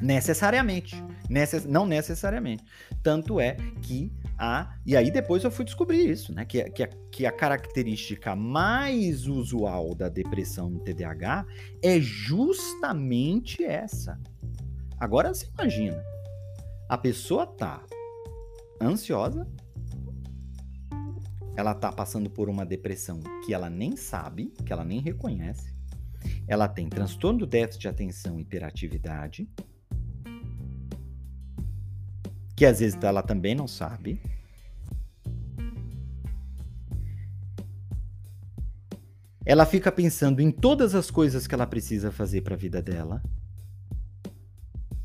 Necessariamente. 0.00 0.96
Necess... 1.30 1.64
Não 1.64 1.86
necessariamente. 1.86 2.64
Tanto 3.00 3.38
é 3.38 3.56
que 3.80 4.10
a. 4.38 4.78
E 4.86 4.96
aí 4.96 5.10
depois 5.10 5.42
eu 5.42 5.50
fui 5.50 5.64
descobrir 5.64 6.08
isso, 6.08 6.32
né? 6.32 6.44
Que, 6.44 6.64
que, 6.70 6.82
a, 6.82 6.88
que 7.10 7.26
a 7.26 7.32
característica 7.32 8.36
mais 8.36 9.26
usual 9.26 9.94
da 9.94 10.08
depressão 10.08 10.70
no 10.70 10.80
TDAH 10.80 11.46
é 11.82 12.00
justamente 12.00 13.64
essa. 13.64 14.18
Agora 14.98 15.34
você 15.34 15.48
imagina. 15.58 16.02
A 16.88 16.96
pessoa 16.96 17.46
tá 17.46 17.84
ansiosa, 18.80 19.46
ela 21.56 21.74
tá 21.74 21.90
passando 21.90 22.30
por 22.30 22.48
uma 22.48 22.64
depressão 22.64 23.20
que 23.44 23.52
ela 23.52 23.68
nem 23.68 23.96
sabe, 23.96 24.52
que 24.64 24.72
ela 24.72 24.84
nem 24.84 25.00
reconhece. 25.00 25.76
Ela 26.46 26.68
tem 26.68 26.88
transtorno 26.88 27.40
do 27.40 27.46
déficit 27.46 27.82
de 27.82 27.88
atenção 27.88 28.38
e 28.38 28.42
hiperatividade, 28.42 29.48
que 32.58 32.66
às 32.66 32.80
vezes 32.80 32.98
ela 33.00 33.22
também 33.22 33.54
não 33.54 33.68
sabe. 33.68 34.20
Ela 39.46 39.64
fica 39.64 39.92
pensando 39.92 40.40
em 40.40 40.50
todas 40.50 40.92
as 40.96 41.08
coisas 41.08 41.46
que 41.46 41.54
ela 41.54 41.68
precisa 41.68 42.10
fazer 42.10 42.40
para 42.40 42.54
a 42.54 42.58
vida 42.58 42.82
dela. 42.82 43.22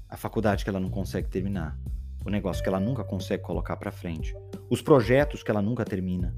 A 0.09 0.17
faculdade 0.17 0.63
que 0.63 0.69
ela 0.71 0.79
não 0.79 0.89
consegue 0.89 1.29
terminar, 1.29 1.77
o 2.25 2.29
negócio 2.31 2.63
que 2.63 2.69
ela 2.69 2.79
nunca 2.79 3.03
consegue 3.03 3.43
colocar 3.43 3.77
para 3.77 3.91
frente, 3.91 4.35
os 4.67 4.81
projetos 4.81 5.43
que 5.43 5.51
ela 5.51 5.61
nunca 5.61 5.85
termina. 5.85 6.35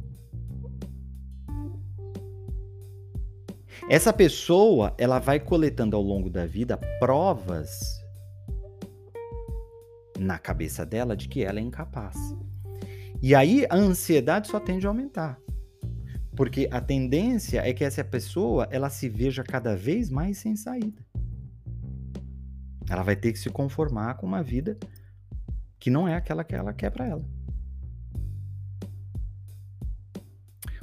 Essa 3.90 4.12
pessoa, 4.12 4.94
ela 4.98 5.20
vai 5.20 5.40
coletando 5.40 5.96
ao 5.96 6.02
longo 6.02 6.30
da 6.30 6.46
vida 6.46 6.76
provas 7.00 8.05
na 10.26 10.40
cabeça 10.40 10.86
dela 10.86 11.16
de 11.16 11.28
que 11.30 11.44
ela 11.44 11.60
é 11.60 11.62
incapaz. 11.62 12.18
E 13.22 13.34
aí 13.34 13.66
a 13.70 13.76
ansiedade 13.76 14.48
só 14.48 14.60
tende 14.60 14.86
a 14.86 14.90
aumentar. 14.90 15.40
Porque 16.36 16.68
a 16.70 16.82
tendência 16.82 17.62
é 17.62 17.74
que 17.74 17.84
essa 17.84 18.04
pessoa, 18.04 18.68
ela 18.70 18.90
se 18.90 19.08
veja 19.08 19.44
cada 19.44 19.76
vez 19.76 20.10
mais 20.10 20.38
sem 20.38 20.56
saída. 20.56 21.02
Ela 22.90 23.04
vai 23.04 23.16
ter 23.16 23.32
que 23.32 23.40
se 23.40 23.50
conformar 23.50 24.16
com 24.16 24.26
uma 24.26 24.44
vida 24.44 24.78
que 25.80 25.90
não 25.90 26.08
é 26.08 26.16
aquela 26.16 26.44
que 26.44 26.54
ela 26.54 26.74
quer 26.74 26.90
para 26.90 27.06
ela. 27.06 27.26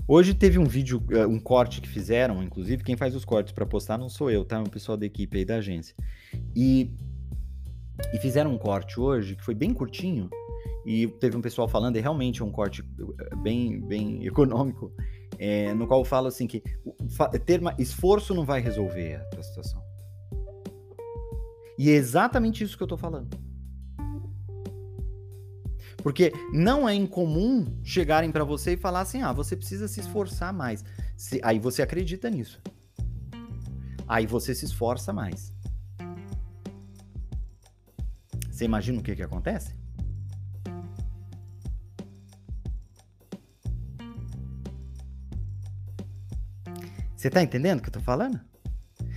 Hoje 0.06 0.34
teve 0.34 0.58
um 0.58 0.64
vídeo, 0.64 1.02
eh, 1.10 1.26
um 1.26 1.38
corte 1.38 1.80
que 1.80 1.88
fizeram, 1.88 2.42
inclusive 2.42 2.82
quem 2.82 2.96
faz 2.96 3.14
os 3.14 3.24
cortes 3.24 3.52
para 3.52 3.64
postar 3.64 3.98
não 3.98 4.08
sou 4.08 4.30
eu, 4.30 4.44
tá? 4.44 4.56
É 4.56 4.60
um 4.60 4.64
pessoal 4.64 4.96
da 4.96 5.06
equipe 5.06 5.38
aí 5.38 5.44
da 5.44 5.56
agência. 5.56 5.94
E, 6.56 6.90
e 8.12 8.18
fizeram 8.18 8.52
um 8.52 8.58
corte 8.58 8.98
hoje 9.00 9.36
que 9.36 9.44
foi 9.44 9.54
bem 9.54 9.72
curtinho 9.72 10.28
e 10.84 11.06
teve 11.06 11.36
um 11.36 11.40
pessoal 11.40 11.68
falando, 11.68 11.96
e 11.96 12.00
realmente 12.00 12.42
é 12.42 12.44
um 12.44 12.50
corte 12.50 12.82
eh, 12.82 13.36
bem, 13.36 13.80
bem 13.80 14.24
econômico, 14.26 14.92
é, 15.38 15.72
no 15.74 15.86
qual 15.86 16.04
fala 16.04 16.28
assim 16.28 16.46
que 16.46 16.62
ter 17.44 17.60
esforço 17.78 18.34
não 18.34 18.44
vai 18.44 18.60
resolver 18.60 19.16
a 19.16 19.24
tua 19.26 19.42
situação. 19.42 19.82
E 21.78 21.90
é 21.90 21.94
exatamente 21.94 22.62
isso 22.62 22.76
que 22.76 22.82
eu 22.82 22.88
tô 22.88 22.96
falando. 22.96 23.28
Porque 26.02 26.32
não 26.52 26.88
é 26.88 26.94
incomum 26.94 27.78
chegarem 27.84 28.30
para 28.30 28.44
você 28.44 28.72
e 28.72 28.76
falar 28.76 29.00
assim: 29.00 29.22
ah, 29.22 29.32
você 29.32 29.56
precisa 29.56 29.86
se 29.86 30.00
esforçar 30.00 30.52
mais. 30.52 30.84
Se, 31.16 31.40
aí 31.44 31.58
você 31.58 31.80
acredita 31.80 32.28
nisso. 32.28 32.60
Aí 34.06 34.26
você 34.26 34.54
se 34.54 34.64
esforça 34.64 35.12
mais. 35.12 35.52
Você 38.52 38.66
imagina 38.66 39.00
o 39.00 39.02
que, 39.02 39.16
que 39.16 39.22
acontece? 39.22 39.74
Você 47.16 47.30
tá 47.30 47.42
entendendo 47.42 47.78
o 47.78 47.82
que 47.82 47.88
eu 47.88 47.92
tô 47.94 48.00
falando? 48.00 48.38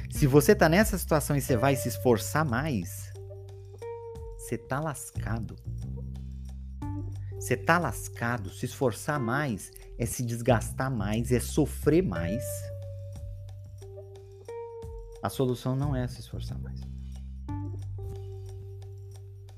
Se 0.10 0.26
você 0.26 0.56
tá 0.56 0.70
nessa 0.70 0.98
situação 0.98 1.36
e 1.36 1.42
você 1.42 1.58
vai 1.58 1.76
se 1.76 1.90
esforçar 1.90 2.46
mais, 2.46 3.12
você 4.38 4.58
tá 4.58 4.80
lascado. 4.80 5.58
Você 7.34 7.58
tá 7.58 7.78
lascado, 7.78 8.50
se 8.50 8.66
esforçar 8.66 9.20
mais 9.20 9.70
é 9.98 10.06
se 10.06 10.24
desgastar 10.24 10.90
mais, 10.90 11.32
é 11.32 11.42
sofrer 11.42 12.02
mais. 12.02 12.44
A 15.22 15.30
solução 15.30 15.76
não 15.76 15.94
é 15.94 16.08
se 16.08 16.22
esforçar 16.22 16.58
mais. 16.60 16.95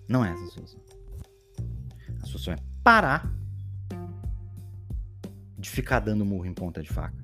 Não 0.08 0.24
é 0.24 0.32
essa 0.32 0.44
a 0.44 0.48
solução. 0.48 0.80
A 2.22 2.26
solução 2.26 2.54
é 2.54 2.58
parar 2.84 3.34
de 5.58 5.70
ficar 5.70 6.00
dando 6.00 6.26
murro 6.26 6.46
em 6.46 6.54
ponta 6.54 6.82
de 6.82 6.90
faca. 6.90 7.18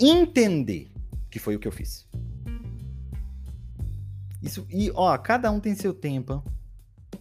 Entender 0.00 0.90
que 1.30 1.38
foi 1.38 1.56
o 1.56 1.58
que 1.58 1.66
eu 1.66 1.72
fiz. 1.72 2.06
Isso, 4.42 4.66
e 4.70 4.90
ó, 4.94 5.16
cada 5.18 5.50
um 5.50 5.58
tem 5.58 5.74
seu 5.74 5.94
tempo. 5.94 6.44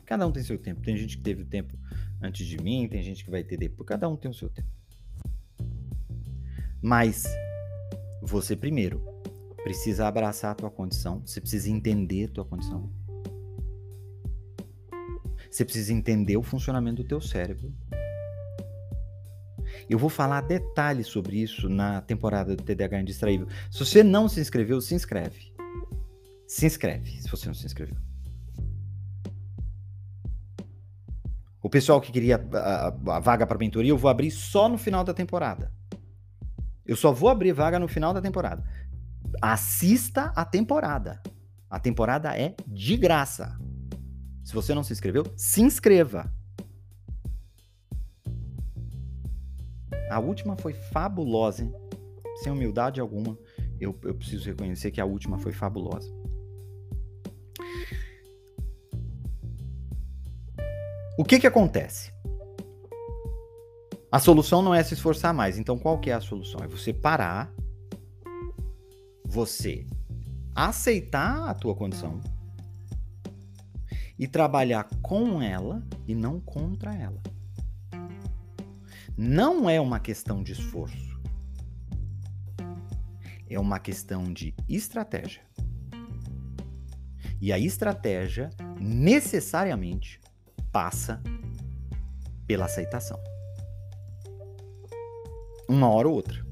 Cada 0.06 0.28
um 0.28 0.32
tem 0.32 0.44
seu 0.44 0.58
tempo. 0.58 0.82
Tem 0.82 0.98
gente 0.98 1.18
que 1.18 1.24
teve 1.24 1.44
o 1.44 1.46
tempo 1.46 1.78
antes 2.22 2.46
de 2.46 2.62
mim, 2.62 2.88
tem 2.88 3.02
gente 3.02 3.24
que 3.24 3.32
vai 3.32 3.44
ter 3.44 3.58
depois. 3.58 3.88
Cada 3.88 4.10
um 4.10 4.18
tem 4.18 4.30
o 4.30 4.34
seu 4.34 4.50
tempo. 4.50 4.70
Mas 6.82 7.26
você 8.22 8.56
primeiro 8.56 9.15
precisa 9.66 10.08
abraçar 10.08 10.52
a 10.52 10.54
tua 10.54 10.70
condição, 10.70 11.24
você 11.26 11.42
precisa 11.42 11.72
entender 11.72 12.26
a 12.26 12.28
tua 12.28 12.46
condição. 12.46 12.88
Você 15.50 15.66
precisa 15.66 15.92
entender 15.92 16.38
o 16.38 16.44
funcionamento 16.44 17.02
do 17.02 17.08
teu 17.08 17.20
cérebro. 17.20 17.74
Eu 19.90 19.98
vou 19.98 20.08
falar 20.08 20.42
detalhes 20.42 21.08
sobre 21.08 21.42
isso 21.42 21.68
na 21.68 22.00
temporada 22.00 22.56
do 22.56 22.62
TDAH 22.62 23.02
Indistraível. 23.02 23.48
Se 23.72 23.80
você 23.80 24.04
não 24.04 24.30
se 24.30 24.40
inscreveu, 24.40 24.80
se 24.82 24.94
inscreve. 24.94 25.52
Se 26.48 26.68
inscreve, 26.68 27.20
se 27.20 27.28
você 27.28 27.48
não 27.48 27.56
se 27.56 27.66
inscreveu. 27.66 27.98
O 31.60 31.70
pessoal 31.72 32.00
que 32.00 32.12
queria 32.12 32.36
a, 32.54 32.88
a 33.16 33.20
vaga 33.20 33.48
para 33.48 33.58
mentoria, 33.58 33.90
eu 33.90 33.98
vou 33.98 34.12
abrir 34.12 34.30
só 34.30 34.70
no 34.70 34.78
final 34.78 35.04
da 35.04 35.14
temporada. 35.14 35.74
Eu 36.86 36.96
só 36.96 37.12
vou 37.12 37.30
abrir 37.30 37.52
vaga 37.52 37.80
no 37.80 37.88
final 37.88 38.14
da 38.14 38.22
temporada. 38.22 38.64
Assista 39.42 40.32
a 40.36 40.46
temporada. 40.46 41.22
A 41.70 41.80
temporada 41.80 42.36
é 42.38 42.56
de 42.68 42.96
graça. 42.98 43.58
Se 44.44 44.54
você 44.54 44.74
não 44.74 44.84
se 44.84 44.94
inscreveu, 44.94 45.26
se 45.36 45.62
inscreva. 45.62 46.32
A 50.10 50.20
última 50.20 50.56
foi 50.56 50.74
fabulosa, 50.74 51.64
hein? 51.64 51.74
sem 52.36 52.52
humildade 52.52 53.00
alguma. 53.00 53.38
Eu, 53.80 53.98
eu 54.04 54.14
preciso 54.14 54.46
reconhecer 54.46 54.92
que 54.92 55.02
a 55.02 55.06
última 55.06 55.38
foi 55.38 55.52
fabulosa. 55.52 56.10
O 61.18 61.24
que 61.24 61.40
que 61.40 61.48
acontece? 61.48 62.14
A 64.12 64.20
solução 64.20 64.62
não 64.62 64.74
é 64.74 64.84
se 64.84 64.94
esforçar 64.94 65.34
mais. 65.34 65.58
Então, 65.58 65.78
qual 65.78 66.00
que 66.00 66.10
é 66.10 66.14
a 66.14 66.22
solução? 66.22 66.62
É 66.64 66.68
você 66.68 66.94
parar, 66.94 67.54
você 69.36 69.86
aceitar 70.56 71.50
a 71.50 71.54
tua 71.54 71.76
condição 71.76 72.22
e 74.18 74.26
trabalhar 74.26 74.88
com 75.02 75.42
ela 75.42 75.86
e 76.08 76.16
não 76.16 76.40
contra 76.40 76.96
ela. 76.96 77.22
Não 79.18 79.70
é 79.70 79.82
uma 79.82 80.00
questão 80.00 80.42
de 80.42 80.54
esforço. 80.54 81.20
É 83.50 83.60
uma 83.60 83.78
questão 83.78 84.24
de 84.24 84.56
estratégia. 84.70 85.42
E 87.42 87.52
a 87.52 87.60
estratégia 87.60 88.52
necessariamente 88.80 90.22
passa 90.72 91.22
pela 92.48 92.66
aceitação. 92.66 93.22
Uma 95.68 95.90
hora 95.90 96.08
ou 96.08 96.16
outra. 96.16 96.45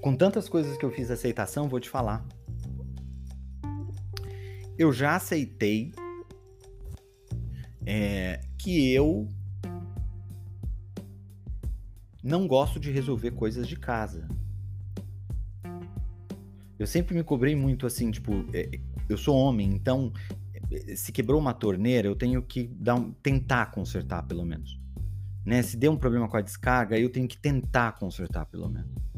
Com 0.00 0.16
tantas 0.16 0.48
coisas 0.48 0.78
que 0.78 0.84
eu 0.84 0.90
fiz 0.90 1.10
aceitação, 1.10 1.68
vou 1.68 1.78
te 1.78 1.88
falar. 1.88 2.26
Eu 4.78 4.92
já 4.92 5.16
aceitei 5.16 5.92
é, 7.84 8.40
que 8.56 8.92
eu 8.92 9.28
não 12.22 12.46
gosto 12.46 12.80
de 12.80 12.90
resolver 12.90 13.32
coisas 13.32 13.68
de 13.68 13.76
casa. 13.76 14.26
Eu 16.78 16.86
sempre 16.86 17.14
me 17.14 17.22
cobrei 17.22 17.54
muito 17.54 17.86
assim, 17.86 18.10
tipo, 18.10 18.32
é, 18.54 18.80
eu 19.06 19.18
sou 19.18 19.36
homem, 19.36 19.68
então 19.68 20.12
se 20.94 21.12
quebrou 21.12 21.38
uma 21.38 21.52
torneira, 21.52 22.08
eu 22.08 22.14
tenho 22.14 22.42
que 22.42 22.68
dar 22.68 22.94
um, 22.94 23.12
tentar 23.12 23.66
consertar, 23.66 24.22
pelo 24.22 24.46
menos. 24.46 24.80
Né? 25.44 25.62
Se 25.62 25.76
deu 25.76 25.92
um 25.92 25.96
problema 25.96 26.28
com 26.28 26.36
a 26.36 26.40
descarga, 26.40 26.98
eu 26.98 27.10
tenho 27.10 27.28
que 27.28 27.36
tentar 27.36 27.98
consertar, 27.98 28.46
pelo 28.46 28.68
menos. 28.68 29.09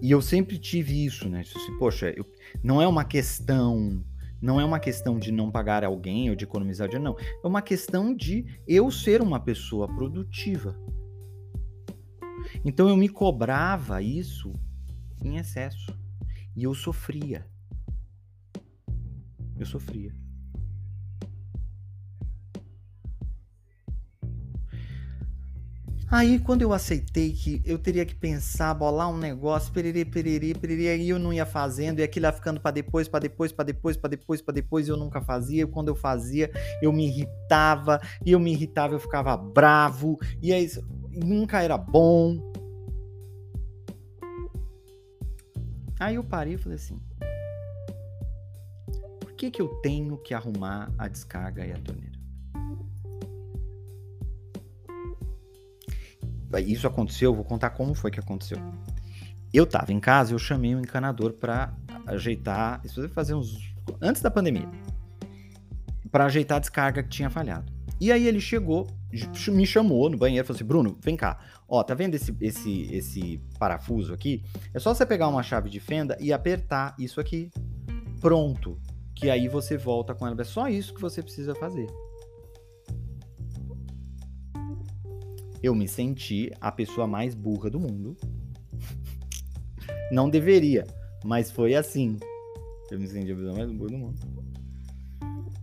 E 0.00 0.10
eu 0.10 0.22
sempre 0.22 0.58
tive 0.58 1.04
isso, 1.04 1.28
né? 1.28 1.40
Assim, 1.40 1.78
poxa, 1.78 2.10
eu, 2.16 2.24
não 2.62 2.80
é 2.80 2.86
uma 2.86 3.04
questão, 3.04 4.04
não 4.40 4.60
é 4.60 4.64
uma 4.64 4.78
questão 4.78 5.18
de 5.18 5.32
não 5.32 5.50
pagar 5.50 5.84
alguém 5.84 6.30
ou 6.30 6.36
de 6.36 6.44
economizar 6.44 6.88
dinheiro, 6.88 7.04
não. 7.04 7.16
É 7.42 7.46
uma 7.46 7.62
questão 7.62 8.14
de 8.14 8.44
eu 8.66 8.90
ser 8.90 9.20
uma 9.20 9.40
pessoa 9.40 9.88
produtiva. 9.88 10.78
Então 12.64 12.88
eu 12.88 12.96
me 12.96 13.08
cobrava 13.08 14.00
isso 14.00 14.52
em 15.24 15.36
excesso 15.36 15.92
e 16.54 16.64
eu 16.64 16.74
sofria. 16.74 17.46
Eu 19.58 19.66
sofria. 19.66 20.14
Aí, 26.10 26.38
quando 26.38 26.62
eu 26.62 26.72
aceitei 26.72 27.32
que 27.32 27.60
eu 27.66 27.78
teria 27.78 28.06
que 28.06 28.14
pensar, 28.14 28.72
bolar 28.72 29.10
um 29.10 29.18
negócio, 29.18 29.70
perere, 29.70 30.06
perere, 30.06 30.54
perere, 30.54 30.88
aí 30.88 31.10
eu 31.10 31.18
não 31.18 31.34
ia 31.34 31.44
fazendo, 31.44 31.98
e 31.98 32.02
aquilo 32.02 32.24
ia 32.24 32.32
ficando 32.32 32.58
para 32.58 32.70
depois, 32.70 33.06
para 33.06 33.20
depois, 33.20 33.52
para 33.52 33.66
depois, 33.66 33.94
para 33.94 34.08
depois, 34.08 34.40
para 34.40 34.54
depois, 34.54 34.88
eu 34.88 34.96
nunca 34.96 35.20
fazia. 35.20 35.66
Quando 35.66 35.88
eu 35.88 35.94
fazia, 35.94 36.50
eu 36.80 36.90
me 36.94 37.08
irritava, 37.08 38.00
e 38.24 38.32
eu 38.32 38.40
me 38.40 38.52
irritava, 38.52 38.94
eu 38.94 38.98
ficava 38.98 39.36
bravo, 39.36 40.18
e 40.40 40.50
aí 40.50 40.66
nunca 41.12 41.60
era 41.60 41.76
bom. 41.76 42.38
Aí 46.00 46.14
eu 46.14 46.24
parei 46.24 46.54
e 46.54 46.58
falei 46.58 46.76
assim: 46.76 46.98
por 49.20 49.32
que, 49.32 49.50
que 49.50 49.60
eu 49.60 49.68
tenho 49.82 50.16
que 50.16 50.32
arrumar 50.32 50.90
a 50.96 51.06
descarga 51.06 51.66
e 51.66 51.72
a 51.72 51.78
torneira? 51.78 52.17
Isso 56.66 56.86
aconteceu, 56.86 57.34
vou 57.34 57.44
contar 57.44 57.70
como 57.70 57.94
foi 57.94 58.10
que 58.10 58.20
aconteceu. 58.20 58.58
Eu 59.52 59.66
tava 59.66 59.92
em 59.92 60.00
casa, 60.00 60.32
eu 60.32 60.38
chamei 60.38 60.74
um 60.74 60.80
encanador 60.80 61.32
para 61.32 61.72
ajeitar, 62.06 62.80
isso 62.84 63.06
fazer 63.08 63.34
uns 63.34 63.74
antes 64.00 64.20
da 64.22 64.30
pandemia, 64.30 64.68
para 66.10 66.26
ajeitar 66.26 66.56
a 66.56 66.60
descarga 66.60 67.02
que 67.02 67.08
tinha 67.08 67.30
falhado. 67.30 67.72
E 68.00 68.12
aí 68.12 68.26
ele 68.26 68.40
chegou, 68.40 68.86
me 69.48 69.66
chamou 69.66 70.08
no 70.08 70.16
banheiro, 70.16 70.46
falou 70.46 70.56
assim: 70.56 70.64
"Bruno, 70.64 70.96
vem 71.00 71.16
cá. 71.16 71.38
Ó, 71.68 71.82
tá 71.82 71.94
vendo 71.94 72.14
esse 72.14 72.34
esse 72.40 72.82
esse 72.94 73.42
parafuso 73.58 74.14
aqui? 74.14 74.44
É 74.72 74.78
só 74.78 74.94
você 74.94 75.04
pegar 75.04 75.28
uma 75.28 75.42
chave 75.42 75.68
de 75.68 75.80
fenda 75.80 76.16
e 76.20 76.32
apertar 76.32 76.94
isso 76.98 77.20
aqui. 77.20 77.50
Pronto. 78.20 78.78
Que 79.14 79.30
aí 79.30 79.48
você 79.48 79.76
volta 79.76 80.14
com 80.14 80.26
ela. 80.26 80.40
É 80.40 80.44
só 80.44 80.68
isso 80.68 80.94
que 80.94 81.00
você 81.00 81.22
precisa 81.22 81.54
fazer. 81.54 81.86
Eu 85.62 85.74
me 85.74 85.88
senti 85.88 86.52
a 86.60 86.70
pessoa 86.70 87.06
mais 87.06 87.34
burra 87.34 87.70
do 87.70 87.80
mundo. 87.80 88.16
Não 90.10 90.30
deveria, 90.30 90.86
mas 91.24 91.50
foi 91.50 91.74
assim. 91.74 92.18
Eu 92.90 92.98
me 92.98 93.06
senti 93.06 93.32
a 93.32 93.34
pessoa 93.34 93.56
mais 93.56 93.70
burra 93.70 93.90
do 93.90 93.98
mundo. 93.98 94.18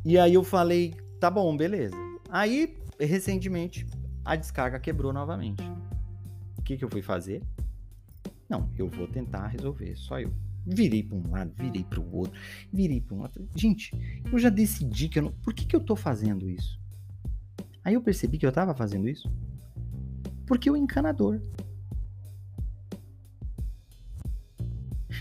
E 0.03 0.17
aí 0.17 0.33
eu 0.33 0.43
falei, 0.43 0.93
tá 1.19 1.31
bom, 1.31 1.55
beleza. 1.55 1.95
Aí, 2.29 2.77
recentemente, 2.99 3.87
a 4.23 4.35
descarga 4.35 4.79
quebrou 4.79 5.13
novamente. 5.13 5.63
O 6.57 6.61
que, 6.61 6.77
que 6.77 6.83
eu 6.83 6.89
fui 6.89 7.01
fazer? 7.01 7.41
Não, 8.49 8.69
eu 8.77 8.87
vou 8.87 9.07
tentar 9.07 9.47
resolver, 9.47 9.95
só 9.95 10.19
eu. 10.19 10.31
Virei 10.67 11.03
para 11.03 11.17
um 11.17 11.31
lado, 11.31 11.53
virei 11.55 11.83
para 11.83 11.99
o 11.99 12.15
outro, 12.15 12.39
virei 12.73 12.99
para 12.99 13.15
um 13.15 13.21
outro. 13.21 13.47
Gente, 13.55 13.91
eu 14.31 14.37
já 14.39 14.49
decidi 14.49 15.07
que 15.07 15.19
eu 15.19 15.23
não. 15.23 15.31
Por 15.31 15.53
que, 15.53 15.65
que 15.65 15.75
eu 15.75 15.79
tô 15.79 15.95
fazendo 15.95 16.49
isso? 16.49 16.79
Aí 17.83 17.93
eu 17.93 18.01
percebi 18.01 18.39
que 18.39 18.45
eu 18.45 18.51
tava 18.51 18.73
fazendo 18.73 19.07
isso 19.07 19.31
porque 20.45 20.69
o 20.69 20.77
encanador 20.77 21.41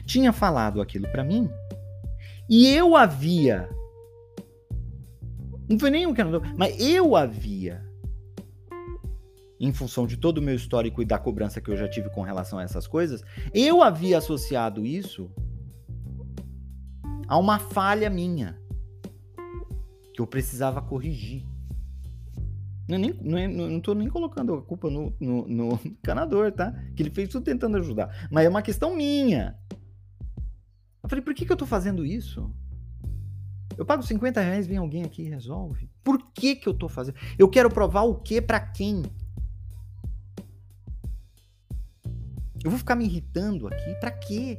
tinha 0.05 0.33
falado 0.33 0.81
aquilo 0.81 1.09
para 1.11 1.25
mim 1.25 1.49
e 2.49 2.69
eu 2.69 2.97
havia 2.97 3.69
não 5.69 5.79
foi 5.79 5.91
nem 5.91 6.07
o 6.07 6.11
encanador, 6.11 6.43
mas 6.57 6.79
eu 6.79 7.17
havia 7.17 7.83
em 9.59 9.73
função 9.73 10.07
de 10.07 10.17
todo 10.17 10.39
o 10.39 10.43
meu 10.43 10.55
histórico 10.55 11.01
e 11.01 11.05
da 11.05 11.19
cobrança 11.19 11.61
que 11.61 11.71
eu 11.71 11.77
já 11.77 11.89
tive 11.89 12.11
com 12.11 12.23
relação 12.23 12.59
a 12.59 12.63
essas 12.63 12.87
coisas, 12.87 13.23
eu 13.53 13.83
havia 13.83 14.19
associado 14.19 14.85
isso 14.85 15.31
a 17.27 17.39
uma 17.39 17.59
falha 17.59 18.11
minha 18.11 18.59
que 20.13 20.21
eu 20.21 20.27
precisava 20.27 20.83
corrigir. 20.83 21.47
Não, 22.89 22.97
é 22.97 22.99
nem, 22.99 23.15
não, 23.15 23.39
é, 23.39 23.49
não 23.49 23.81
tô 23.81 23.95
nem 23.95 24.09
colocando 24.09 24.55
a 24.55 24.63
culpa 24.63 24.91
no, 24.91 25.15
no, 25.19 25.49
no 25.49 25.81
canador, 26.03 26.53
tá? 26.53 26.73
Que 26.95 27.03
ele 27.03 27.11
fez 27.11 27.29
tudo 27.29 27.45
tentando 27.45 27.79
ajudar. 27.79 28.29
Mas 28.31 28.45
é 28.45 28.49
uma 28.49 28.63
questão 28.63 28.95
minha. 28.95 29.59
Eu 31.03 31.09
falei, 31.09 31.23
por 31.23 31.35
que, 31.35 31.45
que 31.45 31.53
eu 31.53 31.57
tô 31.57 31.67
fazendo 31.67 32.05
isso? 32.05 32.51
Eu 33.77 33.85
pago 33.85 34.03
50 34.03 34.41
reais, 34.41 34.67
vem 34.67 34.77
alguém 34.77 35.03
aqui 35.03 35.23
e 35.23 35.29
resolve. 35.29 35.91
Por 36.03 36.19
que, 36.33 36.57
que 36.57 36.69
eu 36.69 36.75
tô 36.75 36.89
fazendo? 36.89 37.17
Eu 37.39 37.49
quero 37.49 37.71
provar 37.71 38.03
o 38.03 38.15
que 38.15 38.41
para 38.41 38.61
quem? 38.61 39.03
Eu 42.63 42.71
vou 42.71 42.79
ficar 42.79 42.95
me 42.95 43.05
irritando 43.05 43.67
aqui 43.67 43.95
para 43.97 44.11
quê? 44.11 44.59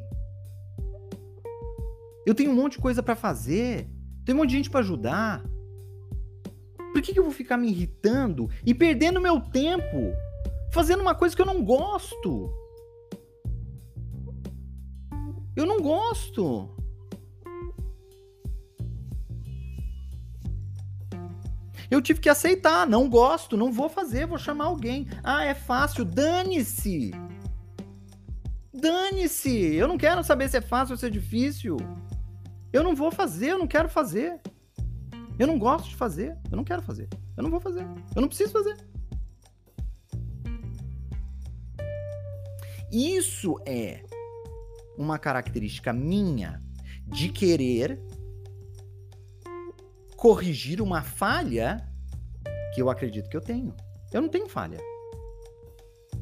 Eu 2.26 2.36
tenho 2.36 2.52
um 2.52 2.56
monte 2.56 2.74
de 2.74 2.80
coisa 2.80 3.02
para 3.02 3.16
fazer. 3.16 3.90
Tem 4.24 4.34
um 4.34 4.40
monte 4.40 4.50
de 4.50 4.58
gente 4.58 4.70
para 4.70 4.82
ajudar. 4.82 5.44
Por 6.96 7.02
que, 7.02 7.12
que 7.12 7.20
eu 7.20 7.26
vou 7.26 7.34
ficar 7.34 7.58
me 7.58 7.68
irritando 7.68 8.50
e 8.66 8.74
perdendo 8.74 9.20
meu 9.20 9.42
tempo 9.42 10.14
fazendo 10.72 11.02
uma 11.02 11.14
coisa 11.14 11.36
que 11.36 11.42
eu 11.42 11.46
não 11.46 11.62
gosto? 11.62 12.50
Eu 15.58 15.66
não 15.66 15.82
gosto. 15.82 16.74
Eu 21.92 22.02
tive 22.02 22.22
que 22.22 22.30
aceitar, 22.30 22.88
não 22.88 23.10
gosto, 23.10 23.58
não 23.58 23.74
vou 23.74 23.90
fazer, 23.90 24.26
vou 24.26 24.38
chamar 24.38 24.68
alguém. 24.68 25.06
Ah, 25.22 25.44
é 25.44 25.54
fácil, 25.54 26.06
dane-se. 26.06 27.12
Dane-se. 28.74 29.76
Eu 29.76 29.90
não 29.90 29.98
quero 29.98 30.24
saber 30.24 30.48
se 30.48 30.56
é 30.56 30.62
fácil 30.62 30.94
ou 30.94 30.98
se 30.98 31.06
é 31.06 31.10
difícil. 31.10 31.76
Eu 32.72 32.86
não 32.86 32.96
vou 32.96 33.12
fazer, 33.12 33.50
eu 33.50 33.60
não 33.60 33.68
quero 33.68 33.90
fazer. 33.90 34.40
Eu 35.38 35.48
não 35.48 35.60
gosto 35.60 35.90
de 35.90 35.96
fazer. 35.96 36.38
Eu 36.50 36.58
não 36.58 36.64
quero 36.64 36.82
fazer. 36.82 37.10
Eu 37.36 37.44
não 37.44 37.50
vou 37.50 37.60
fazer. 37.60 37.86
Eu 38.16 38.22
não 38.22 38.28
preciso 38.28 38.52
fazer. 38.52 38.78
Isso 42.92 43.60
é 43.66 44.04
uma 44.98 45.20
característica 45.20 45.92
minha 45.92 46.64
de 47.06 47.30
querer 47.30 48.00
corrigir 50.16 50.82
uma 50.82 51.02
falha 51.02 51.86
que 52.74 52.82
eu 52.82 52.90
acredito 52.90 53.30
que 53.30 53.36
eu 53.36 53.42
tenho. 53.42 53.76
Eu 54.14 54.22
não 54.22 54.30
tenho 54.30 54.48
falha. 54.48 54.78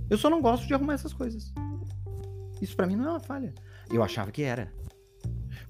Eu 0.10 0.18
só 0.18 0.30
não 0.30 0.42
gosto 0.42 0.66
de 0.66 0.74
arrumar 0.74 0.94
essas 0.94 1.14
coisas. 1.14 1.54
Isso 2.62 2.76
para 2.76 2.88
mim 2.88 2.96
não 2.96 3.06
é 3.06 3.10
uma 3.12 3.20
falha. 3.20 3.54
Eu 3.92 4.02
achava 4.02 4.32
que 4.32 4.42
era. 4.42 4.74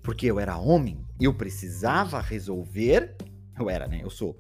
Porque 0.01 0.25
eu 0.25 0.39
era 0.39 0.57
homem, 0.57 1.05
eu 1.19 1.33
precisava 1.33 2.19
resolver 2.21 3.15
eu 3.57 3.69
era, 3.69 3.87
né? 3.87 3.99
Eu 4.01 4.09
sou. 4.09 4.37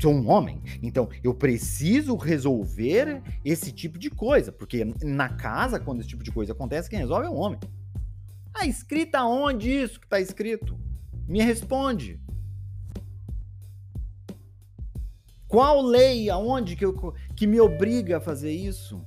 Sou 0.00 0.12
um 0.12 0.28
homem. 0.30 0.62
Então, 0.82 1.08
eu 1.22 1.34
preciso 1.34 2.16
resolver 2.16 3.22
esse 3.44 3.72
tipo 3.72 3.98
de 3.98 4.08
coisa. 4.08 4.50
Porque 4.50 4.86
na 5.02 5.28
casa, 5.28 5.78
quando 5.78 6.00
esse 6.00 6.08
tipo 6.08 6.24
de 6.24 6.32
coisa 6.32 6.52
acontece, 6.52 6.88
quem 6.88 6.98
resolve 6.98 7.26
é 7.26 7.30
um 7.30 7.36
homem. 7.36 7.58
Ah, 8.54 8.66
escrita 8.66 9.24
onde 9.24 9.70
isso 9.70 10.00
que 10.00 10.06
tá 10.06 10.20
escrito? 10.20 10.78
Me 11.26 11.42
responde. 11.42 12.20
Qual 15.46 15.82
lei, 15.82 16.30
aonde 16.30 16.74
que, 16.74 16.84
eu, 16.84 17.14
que 17.36 17.46
me 17.46 17.60
obriga 17.60 18.16
a 18.16 18.20
fazer 18.20 18.52
isso? 18.52 19.04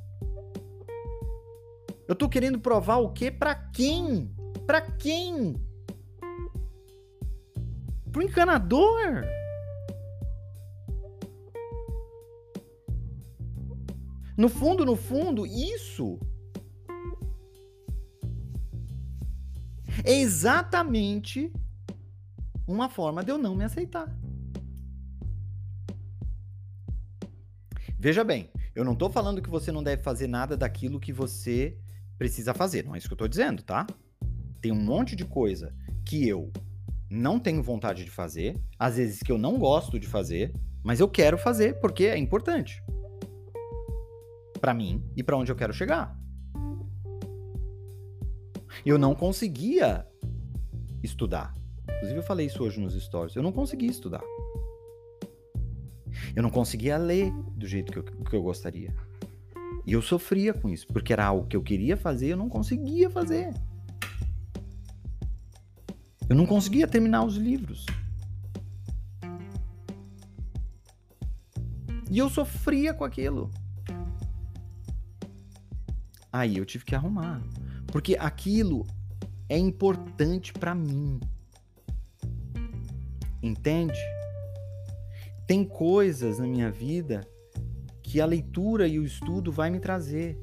Eu 2.08 2.14
tô 2.14 2.30
querendo 2.30 2.60
provar 2.60 2.98
o 2.98 3.12
quê? 3.12 3.32
Para 3.32 3.56
quem? 3.56 4.32
Para 4.68 4.82
quem? 4.82 5.56
Pro 8.12 8.22
encanador? 8.22 9.26
No 14.38 14.50
fundo, 14.50 14.86
no 14.86 14.98
fundo, 14.98 15.46
isso 15.46 16.20
é 20.04 20.14
exatamente 20.14 21.52
uma 22.68 22.90
forma 22.90 23.24
de 23.24 23.32
eu 23.32 23.38
não 23.38 23.56
me 23.56 23.64
aceitar. 23.64 24.14
Veja 27.98 28.24
bem, 28.24 28.50
eu 28.76 28.84
não 28.84 28.92
estou 28.94 29.10
falando 29.10 29.42
que 29.42 29.50
você 29.50 29.72
não 29.72 29.82
deve 29.82 30.04
fazer 30.04 30.28
nada 30.28 30.58
daquilo 30.58 31.00
que 31.00 31.14
você 31.14 31.78
precisa 32.18 32.54
fazer, 32.54 32.84
não 32.84 32.94
é 32.94 32.98
isso 32.98 33.08
que 33.08 33.14
eu 33.14 33.18
tô 33.18 33.28
dizendo, 33.28 33.64
tá? 33.64 33.88
Tem 34.62 34.72
um 34.72 34.82
monte 34.82 35.16
de 35.16 35.26
coisa 35.26 35.74
que 36.06 36.28
eu 36.28 36.52
não 37.10 37.40
tenho 37.40 37.64
vontade 37.64 38.04
de 38.04 38.12
fazer, 38.12 38.60
às 38.78 38.98
vezes 38.98 39.24
que 39.24 39.32
eu 39.32 39.38
não 39.38 39.58
gosto 39.58 39.98
de 39.98 40.08
fazer, 40.08 40.54
mas 40.84 41.00
eu 41.00 41.08
quero 41.08 41.38
fazer 41.38 41.80
porque 41.80 42.06
é 42.06 42.18
importante 42.18 42.84
para 44.66 44.74
mim 44.74 45.00
e 45.16 45.22
para 45.22 45.38
onde 45.38 45.52
eu 45.52 45.56
quero 45.56 45.72
chegar. 45.72 46.20
Eu 48.84 48.98
não 48.98 49.14
conseguia 49.14 50.08
estudar. 51.04 51.54
Inclusive 51.84 52.18
eu 52.18 52.24
falei 52.24 52.48
isso 52.48 52.64
hoje 52.64 52.80
nos 52.80 53.00
stories. 53.00 53.36
Eu 53.36 53.44
não 53.44 53.52
conseguia 53.52 53.92
estudar. 53.92 54.24
Eu 56.36 56.42
não 56.42 56.50
conseguia 56.50 56.98
ler 56.98 57.32
do 57.56 57.68
jeito 57.68 57.94
que 57.94 58.00
eu, 58.00 58.04
que 58.04 58.36
eu 58.36 58.42
gostaria. 58.42 58.92
E 59.86 59.94
eu 59.94 60.02
sofria 60.02 60.52
com 60.52 60.68
isso, 60.68 60.88
porque 60.88 61.14
era 61.14 61.24
algo 61.28 61.46
que 61.46 61.56
eu 61.56 61.62
queria 61.62 61.96
fazer 61.96 62.30
e 62.30 62.32
eu 62.32 62.38
não 62.38 62.50
conseguia 62.50 63.08
fazer. 63.08 63.54
Eu 66.28 66.36
não 66.36 66.48
conseguia 66.48 66.88
terminar 66.88 67.24
os 67.24 67.36
livros. 67.36 67.86
E 72.10 72.18
eu 72.18 72.32
sofria 72.32 72.96
com 72.96 73.04
aquilo. 73.04 73.52
Aí 76.36 76.58
eu 76.58 76.66
tive 76.66 76.84
que 76.84 76.94
arrumar. 76.94 77.42
Porque 77.88 78.18
aquilo 78.20 78.86
é 79.48 79.58
importante 79.58 80.52
para 80.52 80.76
mim. 80.76 81.18
Entende? 83.42 83.98
Tem 85.48 85.64
coisas 85.64 86.38
na 86.38 86.46
minha 86.46 86.70
vida 86.70 87.26
que 88.04 88.20
a 88.20 88.26
leitura 88.26 88.86
e 88.86 89.00
o 89.00 89.06
estudo 89.06 89.50
vai 89.50 89.70
me 89.70 89.80
trazer. 89.80 90.38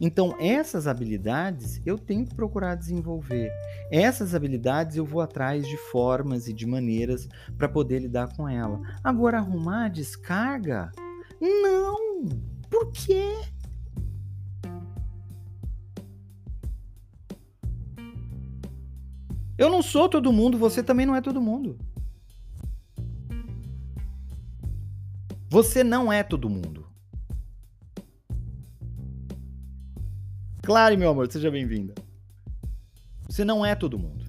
Então, 0.00 0.36
essas 0.38 0.86
habilidades 0.86 1.82
eu 1.84 1.98
tenho 1.98 2.24
que 2.24 2.34
procurar 2.36 2.76
desenvolver. 2.76 3.50
Essas 3.90 4.32
habilidades 4.32 4.96
eu 4.96 5.04
vou 5.04 5.20
atrás 5.20 5.66
de 5.66 5.76
formas 5.90 6.46
e 6.46 6.52
de 6.52 6.64
maneiras 6.66 7.28
para 7.58 7.68
poder 7.68 7.98
lidar 7.98 8.32
com 8.36 8.48
ela. 8.48 8.80
Agora, 9.02 9.38
arrumar 9.38 9.86
a 9.86 9.88
descarga? 9.88 10.92
Não! 11.40 12.22
Por 12.70 12.92
quê? 12.92 13.34
Eu 19.60 19.68
não 19.68 19.82
sou 19.82 20.08
todo 20.08 20.32
mundo, 20.32 20.56
você 20.56 20.82
também 20.82 21.04
não 21.04 21.14
é 21.14 21.20
todo 21.20 21.38
mundo. 21.38 21.76
Você 25.50 25.84
não 25.84 26.10
é 26.10 26.22
todo 26.22 26.48
mundo. 26.48 26.86
Claro, 30.62 30.96
meu 30.96 31.10
amor, 31.10 31.30
seja 31.30 31.50
bem-vinda. 31.50 31.94
Você 33.28 33.44
não 33.44 33.62
é 33.62 33.74
todo 33.74 33.98
mundo. 33.98 34.24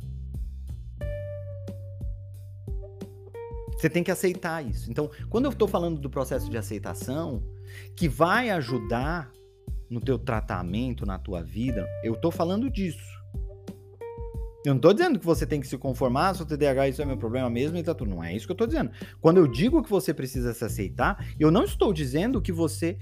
Você 3.78 3.90
tem 3.90 4.04
que 4.04 4.12
aceitar 4.12 4.62
isso. 4.66 4.92
Então, 4.92 5.10
quando 5.30 5.46
eu 5.46 5.52
estou 5.52 5.66
falando 5.66 5.98
do 5.98 6.10
processo 6.10 6.50
de 6.50 6.58
aceitação, 6.58 7.42
que 7.96 8.10
vai 8.10 8.50
ajudar 8.50 9.32
no 9.90 10.02
teu 10.02 10.20
tratamento, 10.20 11.06
na 11.06 11.18
tua 11.18 11.42
vida, 11.42 11.88
eu 12.04 12.16
estou 12.16 12.32
falando 12.32 12.70
disso. 12.70 13.21
Eu 14.64 14.74
não 14.74 14.78
estou 14.78 14.94
dizendo 14.94 15.18
que 15.18 15.26
você 15.26 15.46
tem 15.46 15.60
que 15.60 15.68
se 15.68 15.76
conformar, 15.78 16.36
seu 16.36 16.46
TDAH 16.46 16.90
isso 16.90 17.02
é 17.02 17.06
meu 17.06 17.18
problema 17.18 17.50
mesmo 17.50 17.78
e 17.78 17.84
tá 17.84 17.96
tudo. 17.96 18.12
Não 18.12 18.24
é 18.24 18.36
isso 18.36 18.46
que 18.46 18.52
eu 18.52 18.56
estou 18.56 18.68
dizendo. 18.68 18.92
Quando 19.20 19.38
eu 19.38 19.48
digo 19.48 19.82
que 19.82 19.90
você 19.90 20.14
precisa 20.14 20.54
se 20.54 20.64
aceitar, 20.64 21.26
eu 21.40 21.50
não 21.50 21.64
estou 21.64 21.92
dizendo 21.92 22.40
que 22.40 22.52
você 22.52 22.96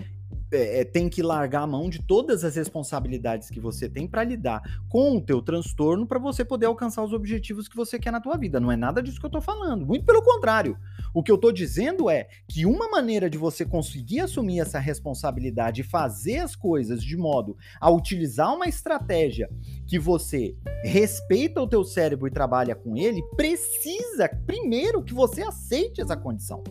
é, 0.52 0.84
tem 0.84 1.10
que 1.10 1.22
largar 1.22 1.62
a 1.62 1.68
mão 1.68 1.90
de 1.90 2.02
todas 2.02 2.44
as 2.44 2.56
responsabilidades 2.56 3.50
que 3.50 3.60
você 3.60 3.88
tem 3.88 4.08
para 4.08 4.24
lidar 4.24 4.62
com 4.90 5.18
o 5.18 5.22
teu 5.22 5.42
transtorno 5.42 6.08
para 6.08 6.20
você 6.20 6.44
poder 6.44 6.66
alcançar 6.66 7.04
os 7.04 7.14
objetivos 7.14 7.68
que 7.68 7.76
você 7.76 8.00
quer 8.00 8.12
na 8.12 8.22
tua 8.22 8.38
vida. 8.38 8.60
Não 8.60 8.72
é 8.72 8.76
nada 8.76 9.02
disso 9.02 9.20
que 9.20 9.26
eu 9.26 9.30
tô 9.30 9.42
falando. 9.42 9.86
Muito 9.86 10.06
pelo 10.06 10.22
contrário. 10.22 10.78
O 11.14 11.24
que 11.24 11.32
eu 11.32 11.38
tô 11.38 11.52
dizendo 11.52 12.10
é 12.10 12.28
que 12.48 12.66
uma 12.66 12.90
maneira 12.90 13.30
de 13.30 13.38
você 13.38 13.66
conseguir 13.66 14.22
assumir 14.22 14.60
essa 14.60 14.80
responsabilidade 14.80 15.82
e 15.82 15.84
fazer 15.84 16.38
as 16.38 16.56
coisas 16.56 17.04
de 17.04 17.18
modo 17.18 17.58
a 17.80 17.90
utilizar 17.90 18.54
uma 18.54 18.68
estratégia 18.68 19.50
que 19.88 20.00
você 20.00 20.56
respeita 20.84 21.62
o 21.62 21.68
teu 21.68 21.84
cérebro 21.84 22.28
e 22.28 22.32
trabalha 22.32 22.76
com 22.76 22.96
ele, 22.96 23.24
precisa 23.36 24.30
primeiro 24.46 25.04
que 25.04 25.14
você 25.14 25.42
aceite 25.42 26.02
essa 26.02 26.16
condição. 26.16 26.64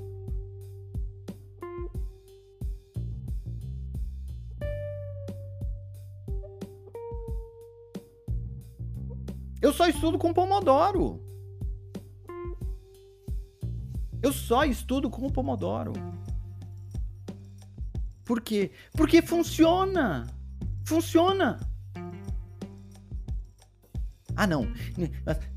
Eu 9.69 9.75
só 9.75 9.87
estudo 9.87 10.17
com 10.17 10.33
Pomodoro. 10.33 11.23
Eu 14.23 14.33
só 14.33 14.65
estudo 14.65 15.11
com 15.11 15.29
Pomodoro. 15.29 15.93
Por 18.25 18.41
quê? 18.41 18.71
Porque 18.93 19.21
funciona. 19.21 20.27
Funciona. 20.87 21.61
Ah, 24.35 24.47
não. 24.47 24.67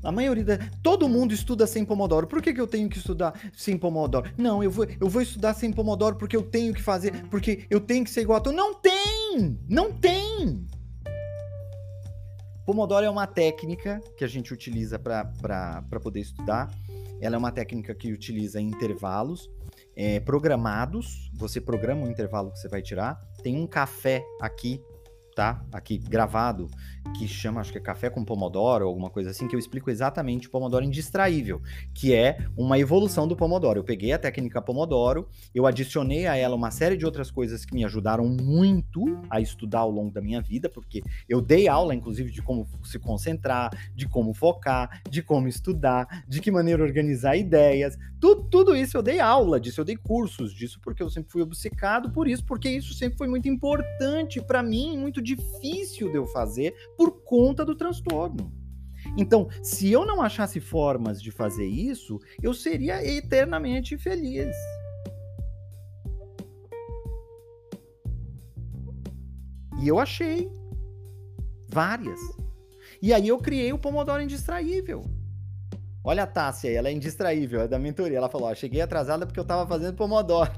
A 0.04 0.12
maioria 0.12 0.44
da... 0.44 0.58
Todo 0.82 1.08
mundo 1.08 1.32
estuda 1.32 1.66
sem 1.66 1.82
Pomodoro. 1.82 2.26
Por 2.26 2.42
que, 2.42 2.52
que 2.52 2.60
eu 2.60 2.66
tenho 2.66 2.90
que 2.90 2.98
estudar 2.98 3.32
sem 3.56 3.78
Pomodoro? 3.78 4.30
Não, 4.36 4.62
eu 4.62 4.70
vou, 4.70 4.86
eu 5.00 5.08
vou 5.08 5.22
estudar 5.22 5.54
sem 5.54 5.72
Pomodoro 5.72 6.16
porque 6.16 6.36
eu 6.36 6.42
tenho 6.42 6.74
que 6.74 6.82
fazer, 6.82 7.26
porque 7.30 7.64
eu 7.70 7.80
tenho 7.80 8.04
que 8.04 8.10
ser 8.10 8.20
igual 8.20 8.36
a 8.36 8.42
tu. 8.42 8.52
Não 8.52 8.74
tem! 8.74 9.58
Não 9.66 9.90
tem! 9.90 10.66
Pomodoro 12.64 13.04
é 13.04 13.10
uma 13.10 13.26
técnica 13.26 14.00
que 14.16 14.24
a 14.24 14.28
gente 14.28 14.52
utiliza 14.52 14.98
para 14.98 15.82
poder 16.02 16.20
estudar. 16.20 16.70
Ela 17.20 17.36
é 17.36 17.38
uma 17.38 17.50
técnica 17.50 17.94
que 17.94 18.12
utiliza 18.12 18.60
intervalos 18.60 19.50
é, 19.96 20.20
programados. 20.20 21.30
Você 21.34 21.60
programa 21.60 22.06
o 22.06 22.10
intervalo 22.10 22.52
que 22.52 22.58
você 22.58 22.68
vai 22.68 22.80
tirar. 22.80 23.20
Tem 23.42 23.56
um 23.56 23.66
café 23.66 24.24
aqui 24.40 24.80
tá? 25.34 25.64
Aqui 25.72 25.98
gravado, 25.98 26.68
que 27.16 27.26
chama, 27.26 27.60
acho 27.60 27.72
que 27.72 27.78
é 27.78 27.80
Café 27.80 28.08
com 28.10 28.24
Pomodoro, 28.24 28.86
alguma 28.86 29.10
coisa 29.10 29.30
assim, 29.30 29.48
que 29.48 29.54
eu 29.54 29.58
explico 29.58 29.90
exatamente 29.90 30.48
o 30.48 30.50
Pomodoro 30.50 30.84
indistraível, 30.84 31.60
que 31.94 32.14
é 32.14 32.38
uma 32.56 32.78
evolução 32.78 33.26
do 33.26 33.36
Pomodoro. 33.36 33.80
Eu 33.80 33.84
peguei 33.84 34.12
a 34.12 34.18
técnica 34.18 34.62
Pomodoro, 34.62 35.28
eu 35.54 35.66
adicionei 35.66 36.26
a 36.26 36.36
ela 36.36 36.54
uma 36.54 36.70
série 36.70 36.96
de 36.96 37.04
outras 37.04 37.30
coisas 37.30 37.64
que 37.64 37.74
me 37.74 37.84
ajudaram 37.84 38.26
muito 38.28 39.20
a 39.30 39.40
estudar 39.40 39.80
ao 39.80 39.90
longo 39.90 40.10
da 40.10 40.20
minha 40.20 40.40
vida, 40.40 40.68
porque 40.68 41.02
eu 41.28 41.40
dei 41.40 41.68
aula, 41.68 41.94
inclusive, 41.94 42.30
de 42.30 42.42
como 42.42 42.68
se 42.84 42.98
concentrar, 42.98 43.70
de 43.94 44.08
como 44.08 44.32
focar, 44.32 45.02
de 45.10 45.22
como 45.22 45.48
estudar, 45.48 46.24
de 46.28 46.40
que 46.40 46.50
maneira 46.50 46.82
organizar 46.82 47.36
ideias, 47.36 47.96
tudo, 48.20 48.44
tudo 48.44 48.76
isso 48.76 48.96
eu 48.96 49.02
dei 49.02 49.18
aula 49.18 49.58
disso, 49.58 49.80
eu 49.80 49.84
dei 49.84 49.96
cursos 49.96 50.54
disso, 50.54 50.78
porque 50.80 51.02
eu 51.02 51.10
sempre 51.10 51.32
fui 51.32 51.42
obcecado 51.42 52.10
por 52.12 52.28
isso, 52.28 52.44
porque 52.44 52.68
isso 52.68 52.94
sempre 52.94 53.18
foi 53.18 53.26
muito 53.26 53.48
importante 53.48 54.40
para 54.40 54.62
mim, 54.62 54.96
muito 54.96 55.21
difícil 55.22 56.10
de 56.10 56.16
eu 56.16 56.26
fazer 56.26 56.74
por 56.96 57.22
conta 57.22 57.64
do 57.64 57.74
transtorno. 57.74 58.52
Então, 59.16 59.48
se 59.62 59.90
eu 59.90 60.06
não 60.06 60.22
achasse 60.22 60.60
formas 60.60 61.20
de 61.20 61.30
fazer 61.30 61.66
isso, 61.66 62.18
eu 62.42 62.54
seria 62.54 63.04
eternamente 63.04 63.98
feliz. 63.98 64.54
E 69.82 69.88
eu 69.88 69.98
achei 69.98 70.48
várias. 71.68 72.20
E 73.02 73.12
aí 73.12 73.26
eu 73.26 73.38
criei 73.38 73.72
o 73.72 73.78
Pomodoro 73.78 74.22
Indistraível. 74.22 75.04
Olha 76.04 76.22
a 76.22 76.26
Tássia, 76.26 76.70
ela 76.70 76.88
é 76.88 76.92
indistraível, 76.92 77.62
é 77.62 77.68
da 77.68 77.78
mentoria. 77.78 78.16
Ela 78.18 78.28
falou: 78.28 78.48
ó, 78.48 78.54
cheguei 78.54 78.80
atrasada 78.80 79.26
porque 79.26 79.40
eu 79.40 79.44
tava 79.44 79.66
fazendo 79.66 79.96
Pomodoro. 79.96 80.52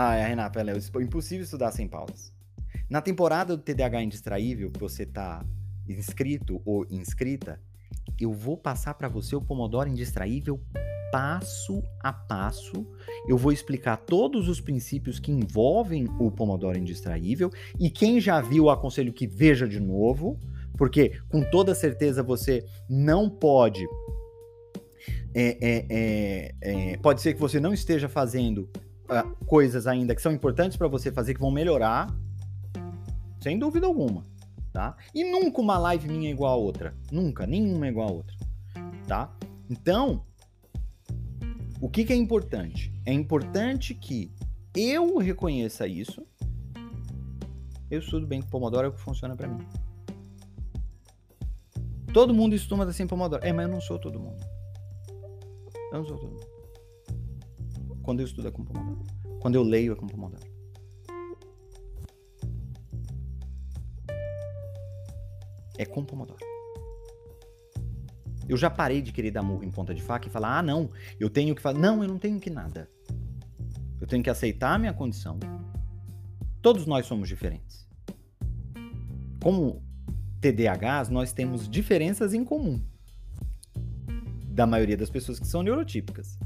Ah, 0.00 0.14
é, 0.14 0.28
Renata, 0.28 0.60
é 0.60 1.02
impossível 1.02 1.42
estudar 1.42 1.72
sem 1.72 1.88
pausas. 1.88 2.32
Na 2.88 3.02
temporada 3.02 3.56
do 3.56 3.60
TDAH 3.64 4.00
Indistraível, 4.04 4.70
que 4.70 4.78
você 4.78 5.02
está 5.02 5.44
inscrito 5.88 6.62
ou 6.64 6.86
inscrita, 6.88 7.60
eu 8.16 8.32
vou 8.32 8.56
passar 8.56 8.94
para 8.94 9.08
você 9.08 9.34
o 9.34 9.40
Pomodoro 9.40 9.88
Indistraível 9.88 10.60
passo 11.10 11.82
a 11.98 12.12
passo. 12.12 12.86
Eu 13.26 13.36
vou 13.36 13.50
explicar 13.50 13.96
todos 13.96 14.48
os 14.48 14.60
princípios 14.60 15.18
que 15.18 15.32
envolvem 15.32 16.06
o 16.20 16.30
Pomodoro 16.30 16.78
Indistraível 16.78 17.50
e 17.76 17.90
quem 17.90 18.20
já 18.20 18.40
viu, 18.40 18.70
aconselho 18.70 19.12
que 19.12 19.26
veja 19.26 19.66
de 19.66 19.80
novo, 19.80 20.38
porque 20.76 21.20
com 21.28 21.42
toda 21.42 21.74
certeza 21.74 22.22
você 22.22 22.64
não 22.88 23.28
pode 23.28 23.84
é, 25.34 25.58
é, 25.60 25.86
é, 25.90 26.54
é, 26.92 26.96
pode 26.98 27.20
ser 27.20 27.34
que 27.34 27.40
você 27.40 27.58
não 27.58 27.74
esteja 27.74 28.08
fazendo 28.08 28.70
uh, 29.08 29.44
coisas 29.46 29.86
ainda 29.86 30.14
que 30.14 30.22
são 30.22 30.32
importantes 30.32 30.76
para 30.76 30.88
você 30.88 31.10
fazer, 31.10 31.34
que 31.34 31.40
vão 31.40 31.50
melhorar, 31.50 32.14
sem 33.40 33.58
dúvida 33.58 33.86
alguma, 33.86 34.24
tá? 34.72 34.96
E 35.14 35.24
nunca 35.24 35.60
uma 35.60 35.78
live 35.78 36.08
minha 36.08 36.28
é 36.28 36.32
igual 36.32 36.52
a 36.52 36.56
outra. 36.56 36.94
Nunca, 37.10 37.46
nenhuma 37.46 37.86
é 37.86 37.90
igual 37.90 38.08
a 38.08 38.12
outra, 38.12 38.36
tá? 39.06 39.32
Então, 39.70 40.24
o 41.80 41.88
que, 41.88 42.04
que 42.04 42.12
é 42.12 42.16
importante? 42.16 42.92
É 43.04 43.12
importante 43.12 43.94
que 43.94 44.32
eu 44.74 45.18
reconheça 45.18 45.86
isso, 45.86 46.26
eu 47.90 48.00
estudo 48.00 48.26
bem 48.26 48.42
com 48.42 48.48
Pomodoro, 48.48 48.86
é 48.86 48.88
o 48.90 48.92
que 48.92 49.00
funciona 49.00 49.34
para 49.34 49.48
mim. 49.48 49.66
Todo 52.12 52.34
mundo 52.34 52.54
estuda 52.54 52.92
sem 52.92 53.06
Pomodoro. 53.06 53.44
É, 53.44 53.52
mas 53.52 53.66
eu 53.66 53.72
não 53.72 53.80
sou 53.80 53.98
todo 53.98 54.18
mundo. 54.18 54.44
Eu 55.92 55.98
não 55.98 56.04
sou 56.04 56.18
todo 56.18 56.30
mundo. 56.30 56.47
Quando 58.08 58.20
eu 58.20 58.24
estudo 58.24 58.48
é 58.48 58.50
com 58.50 58.64
Pomodoro. 58.64 59.04
Quando 59.38 59.54
eu 59.56 59.62
leio 59.62 59.92
é 59.92 59.94
com 59.94 60.06
Pomodoro. 60.06 60.50
É 65.76 65.84
com 65.84 66.02
Pomodoro. 66.02 66.40
Eu 68.48 68.56
já 68.56 68.70
parei 68.70 69.02
de 69.02 69.12
querer 69.12 69.30
dar 69.30 69.42
murro 69.42 69.62
em 69.62 69.70
ponta 69.70 69.94
de 69.94 70.00
faca 70.00 70.26
e 70.26 70.30
falar: 70.30 70.60
ah, 70.60 70.62
não, 70.62 70.90
eu 71.20 71.28
tenho 71.28 71.54
que 71.54 71.60
fazer. 71.60 71.78
Não, 71.78 72.02
eu 72.02 72.08
não 72.08 72.18
tenho 72.18 72.40
que 72.40 72.48
nada. 72.48 72.88
Eu 74.00 74.06
tenho 74.06 74.22
que 74.22 74.30
aceitar 74.30 74.72
a 74.72 74.78
minha 74.78 74.94
condição. 74.94 75.38
Todos 76.62 76.86
nós 76.86 77.04
somos 77.04 77.28
diferentes. 77.28 77.86
Como 79.42 79.82
TDAHs, 80.40 81.10
nós 81.10 81.34
temos 81.34 81.68
diferenças 81.68 82.32
em 82.32 82.42
comum 82.42 82.82
da 84.46 84.66
maioria 84.66 84.96
das 84.96 85.10
pessoas 85.10 85.38
que 85.38 85.46
são 85.46 85.62
neurotípicas. 85.62 86.38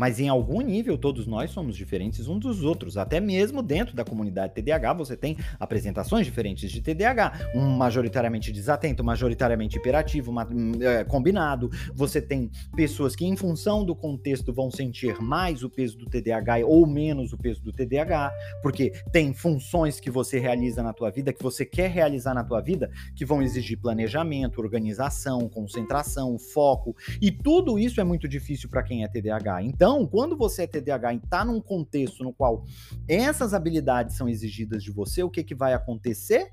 Mas 0.00 0.18
em 0.18 0.30
algum 0.30 0.62
nível, 0.62 0.96
todos 0.96 1.26
nós 1.26 1.50
somos 1.50 1.76
diferentes 1.76 2.26
uns 2.26 2.40
dos 2.40 2.64
outros. 2.64 2.96
Até 2.96 3.20
mesmo 3.20 3.62
dentro 3.62 3.94
da 3.94 4.02
comunidade 4.02 4.54
TDAH, 4.54 4.94
você 4.94 5.14
tem 5.14 5.36
apresentações 5.58 6.24
diferentes 6.24 6.70
de 6.70 6.80
TDAH. 6.80 7.50
Um 7.54 7.68
majoritariamente 7.76 8.50
desatento, 8.50 9.04
majoritariamente 9.04 9.76
hiperativo, 9.76 10.30
uma, 10.30 10.48
é, 10.80 11.04
combinado. 11.04 11.68
Você 11.94 12.22
tem 12.22 12.50
pessoas 12.74 13.14
que, 13.14 13.26
em 13.26 13.36
função 13.36 13.84
do 13.84 13.94
contexto, 13.94 14.54
vão 14.54 14.70
sentir 14.70 15.20
mais 15.20 15.62
o 15.62 15.68
peso 15.68 15.98
do 15.98 16.06
TDAH 16.06 16.64
ou 16.64 16.86
menos 16.86 17.34
o 17.34 17.36
peso 17.36 17.62
do 17.62 17.70
TDAH, 17.70 18.32
porque 18.62 18.92
tem 19.12 19.34
funções 19.34 20.00
que 20.00 20.10
você 20.10 20.38
realiza 20.38 20.82
na 20.82 20.94
tua 20.94 21.10
vida, 21.10 21.30
que 21.30 21.42
você 21.42 21.66
quer 21.66 21.90
realizar 21.90 22.32
na 22.32 22.42
tua 22.42 22.62
vida, 22.62 22.90
que 23.14 23.26
vão 23.26 23.42
exigir 23.42 23.78
planejamento, 23.78 24.62
organização, 24.62 25.46
concentração, 25.46 26.38
foco. 26.38 26.96
E 27.20 27.30
tudo 27.30 27.78
isso 27.78 28.00
é 28.00 28.04
muito 28.04 28.26
difícil 28.26 28.70
para 28.70 28.82
quem 28.82 29.04
é 29.04 29.08
TDAH. 29.08 29.62
Então, 29.64 29.89
então, 29.90 30.06
quando 30.06 30.36
você 30.36 30.62
é 30.62 30.66
TDAH 30.68 31.14
e 31.14 31.16
está 31.16 31.44
num 31.44 31.60
contexto 31.60 32.22
no 32.22 32.32
qual 32.32 32.64
essas 33.08 33.52
habilidades 33.52 34.16
são 34.16 34.28
exigidas 34.28 34.84
de 34.84 34.92
você, 34.92 35.20
o 35.24 35.28
que, 35.28 35.42
que 35.42 35.52
vai 35.52 35.74
acontecer? 35.74 36.52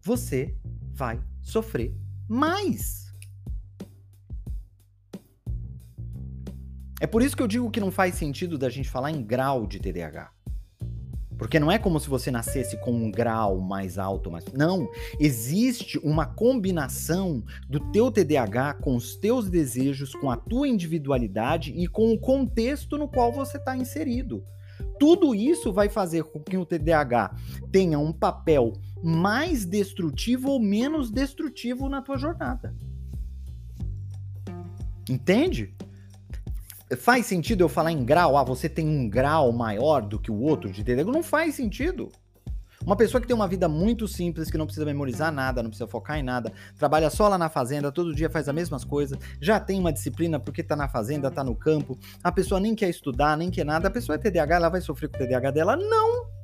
Você 0.00 0.56
vai 0.92 1.20
sofrer 1.42 1.92
mais. 2.28 3.12
É 7.00 7.06
por 7.08 7.20
isso 7.20 7.36
que 7.36 7.42
eu 7.42 7.48
digo 7.48 7.68
que 7.68 7.80
não 7.80 7.90
faz 7.90 8.14
sentido 8.14 8.56
da 8.56 8.70
gente 8.70 8.88
falar 8.88 9.10
em 9.10 9.24
grau 9.24 9.66
de 9.66 9.80
TDAH. 9.80 10.30
Porque 11.40 11.58
não 11.58 11.72
é 11.72 11.78
como 11.78 11.98
se 11.98 12.06
você 12.06 12.30
nascesse 12.30 12.76
com 12.76 12.92
um 12.92 13.10
grau 13.10 13.58
mais 13.62 13.96
alto, 13.96 14.30
mas 14.30 14.44
não, 14.52 14.86
existe 15.18 15.98
uma 16.00 16.26
combinação 16.26 17.42
do 17.66 17.80
teu 17.90 18.12
TDAH 18.12 18.74
com 18.74 18.94
os 18.94 19.16
teus 19.16 19.48
desejos, 19.48 20.14
com 20.14 20.30
a 20.30 20.36
tua 20.36 20.68
individualidade 20.68 21.72
e 21.72 21.86
com 21.86 22.12
o 22.12 22.20
contexto 22.20 22.98
no 22.98 23.08
qual 23.08 23.32
você 23.32 23.56
está 23.56 23.74
inserido. 23.74 24.44
Tudo 24.98 25.34
isso 25.34 25.72
vai 25.72 25.88
fazer 25.88 26.24
com 26.24 26.40
que 26.40 26.58
o 26.58 26.66
TDAH 26.66 27.34
tenha 27.72 27.98
um 27.98 28.12
papel 28.12 28.74
mais 29.02 29.64
destrutivo 29.64 30.50
ou 30.50 30.60
menos 30.60 31.10
destrutivo 31.10 31.88
na 31.88 32.02
tua 32.02 32.18
jornada. 32.18 32.76
Entende? 35.08 35.74
Faz 36.98 37.26
sentido 37.26 37.62
eu 37.62 37.68
falar 37.68 37.92
em 37.92 38.04
grau? 38.04 38.36
Ah, 38.36 38.42
você 38.42 38.68
tem 38.68 38.86
um 38.86 39.08
grau 39.08 39.52
maior 39.52 40.02
do 40.02 40.18
que 40.18 40.30
o 40.30 40.40
outro 40.40 40.70
de 40.70 40.82
TDAH? 40.82 41.12
Não 41.12 41.22
faz 41.22 41.54
sentido. 41.54 42.10
Uma 42.84 42.96
pessoa 42.96 43.20
que 43.20 43.26
tem 43.26 43.36
uma 43.36 43.46
vida 43.46 43.68
muito 43.68 44.08
simples, 44.08 44.50
que 44.50 44.56
não 44.58 44.64
precisa 44.64 44.86
memorizar 44.86 45.30
nada, 45.30 45.62
não 45.62 45.70
precisa 45.70 45.86
focar 45.86 46.18
em 46.18 46.22
nada, 46.22 46.50
trabalha 46.78 47.10
só 47.10 47.28
lá 47.28 47.36
na 47.36 47.50
fazenda, 47.50 47.92
todo 47.92 48.14
dia 48.14 48.30
faz 48.30 48.48
as 48.48 48.54
mesmas 48.54 48.84
coisas, 48.84 49.18
já 49.38 49.60
tem 49.60 49.78
uma 49.78 49.92
disciplina 49.92 50.40
porque 50.40 50.62
tá 50.62 50.74
na 50.74 50.88
fazenda, 50.88 51.30
tá 51.30 51.44
no 51.44 51.54
campo, 51.54 51.98
a 52.24 52.32
pessoa 52.32 52.58
nem 52.58 52.74
quer 52.74 52.88
estudar, 52.88 53.36
nem 53.36 53.50
quer 53.50 53.66
nada, 53.66 53.88
a 53.88 53.90
pessoa 53.90 54.16
é 54.16 54.18
TDAH, 54.18 54.56
ela 54.56 54.68
vai 54.70 54.80
sofrer 54.80 55.10
com 55.10 55.16
o 55.16 55.20
TDAH 55.20 55.50
dela? 55.50 55.76
Não! 55.76 56.39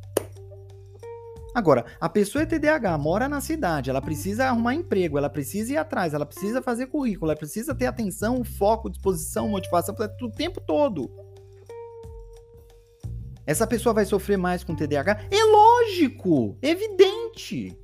Agora, 1.57 1.87
a 1.99 2.07
pessoa 2.07 2.43
é 2.43 2.47
TDAH, 2.47 2.99
mora 2.99 3.31
na 3.31 3.41
cidade, 3.41 3.89
ela 3.89 4.03
precisa 4.03 4.45
arrumar 4.45 4.75
emprego, 4.75 5.17
ela 5.17 5.31
precisa 5.31 5.73
ir 5.73 5.79
atrás, 5.79 6.13
ela 6.13 6.27
precisa 6.27 6.61
fazer 6.61 6.89
currículo, 6.89 7.31
ela 7.31 7.39
precisa 7.39 7.75
ter 7.75 7.87
atenção, 7.87 8.45
foco, 8.45 8.91
disposição, 8.91 9.49
motivação 9.49 9.97
o 10.21 10.31
tempo 10.31 10.61
todo. 10.61 11.11
Essa 13.47 13.67
pessoa 13.67 13.95
vai 13.95 14.05
sofrer 14.05 14.37
mais 14.37 14.63
com 14.63 14.77
TDAH? 14.77 15.29
É 15.31 15.45
lógico, 15.45 16.59
evidente. 16.61 17.75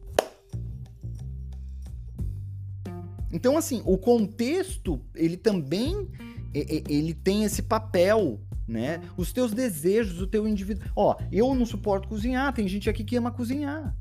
Então, 3.32 3.56
assim, 3.56 3.82
o 3.87 3.96
contexto, 3.96 5.00
ele 5.14 5.38
também 5.38 6.11
ele 6.52 7.14
tem 7.14 7.44
esse 7.44 7.62
papel 7.62 8.38
né? 8.72 9.00
Os 9.16 9.32
teus 9.32 9.52
desejos, 9.52 10.20
o 10.20 10.26
teu 10.26 10.48
indivíduo. 10.48 10.88
Ó, 10.96 11.16
eu 11.30 11.54
não 11.54 11.66
suporto 11.66 12.08
cozinhar, 12.08 12.52
tem 12.52 12.66
gente 12.66 12.88
aqui 12.88 13.04
que 13.04 13.16
ama 13.16 13.30
cozinhar. 13.30 13.94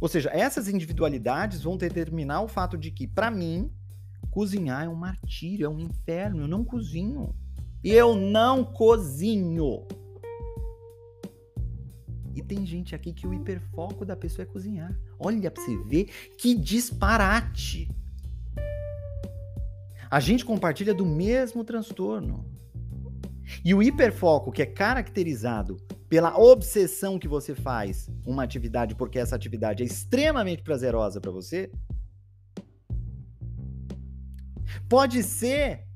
Ou 0.00 0.08
seja, 0.08 0.30
essas 0.32 0.68
individualidades 0.68 1.62
vão 1.62 1.76
determinar 1.76 2.40
o 2.40 2.48
fato 2.48 2.78
de 2.78 2.90
que, 2.90 3.06
para 3.06 3.30
mim, 3.30 3.70
cozinhar 4.30 4.84
é 4.84 4.88
um 4.88 4.94
martírio, 4.94 5.66
é 5.66 5.68
um 5.68 5.78
inferno. 5.78 6.42
Eu 6.42 6.48
não 6.48 6.64
cozinho. 6.64 7.34
Eu 7.84 8.14
não 8.14 8.64
cozinho. 8.64 9.86
E 12.34 12.42
tem 12.42 12.64
gente 12.64 12.94
aqui 12.94 13.12
que 13.12 13.26
o 13.26 13.34
hiperfoco 13.34 14.04
da 14.04 14.16
pessoa 14.16 14.44
é 14.44 14.46
cozinhar. 14.46 14.96
Olha 15.18 15.50
pra 15.50 15.62
você 15.62 15.76
ver 15.84 16.04
que 16.38 16.54
disparate. 16.54 17.90
A 20.10 20.18
gente 20.18 20.44
compartilha 20.44 20.94
do 20.94 21.04
mesmo 21.04 21.62
transtorno. 21.62 22.59
E 23.64 23.74
o 23.74 23.82
hiperfoco, 23.82 24.52
que 24.52 24.62
é 24.62 24.66
caracterizado 24.66 25.76
pela 26.08 26.36
obsessão 26.38 27.18
que 27.18 27.28
você 27.28 27.54
faz 27.54 28.08
uma 28.26 28.42
atividade 28.42 28.94
porque 28.94 29.18
essa 29.18 29.36
atividade 29.36 29.82
é 29.82 29.86
extremamente 29.86 30.62
prazerosa 30.62 31.20
para 31.20 31.30
você, 31.30 31.70
pode 34.88 35.22
ser 35.22 35.86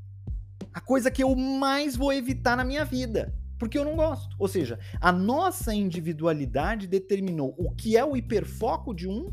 a 0.72 0.80
coisa 0.80 1.10
que 1.10 1.22
eu 1.22 1.34
mais 1.36 1.96
vou 1.96 2.12
evitar 2.12 2.56
na 2.56 2.64
minha 2.64 2.84
vida, 2.84 3.32
porque 3.58 3.78
eu 3.78 3.84
não 3.84 3.96
gosto. 3.96 4.34
Ou 4.38 4.48
seja, 4.48 4.78
a 5.00 5.12
nossa 5.12 5.72
individualidade 5.72 6.86
determinou 6.86 7.54
o 7.56 7.70
que 7.70 7.96
é 7.96 8.04
o 8.04 8.16
hiperfoco 8.16 8.94
de 8.94 9.08
um 9.08 9.32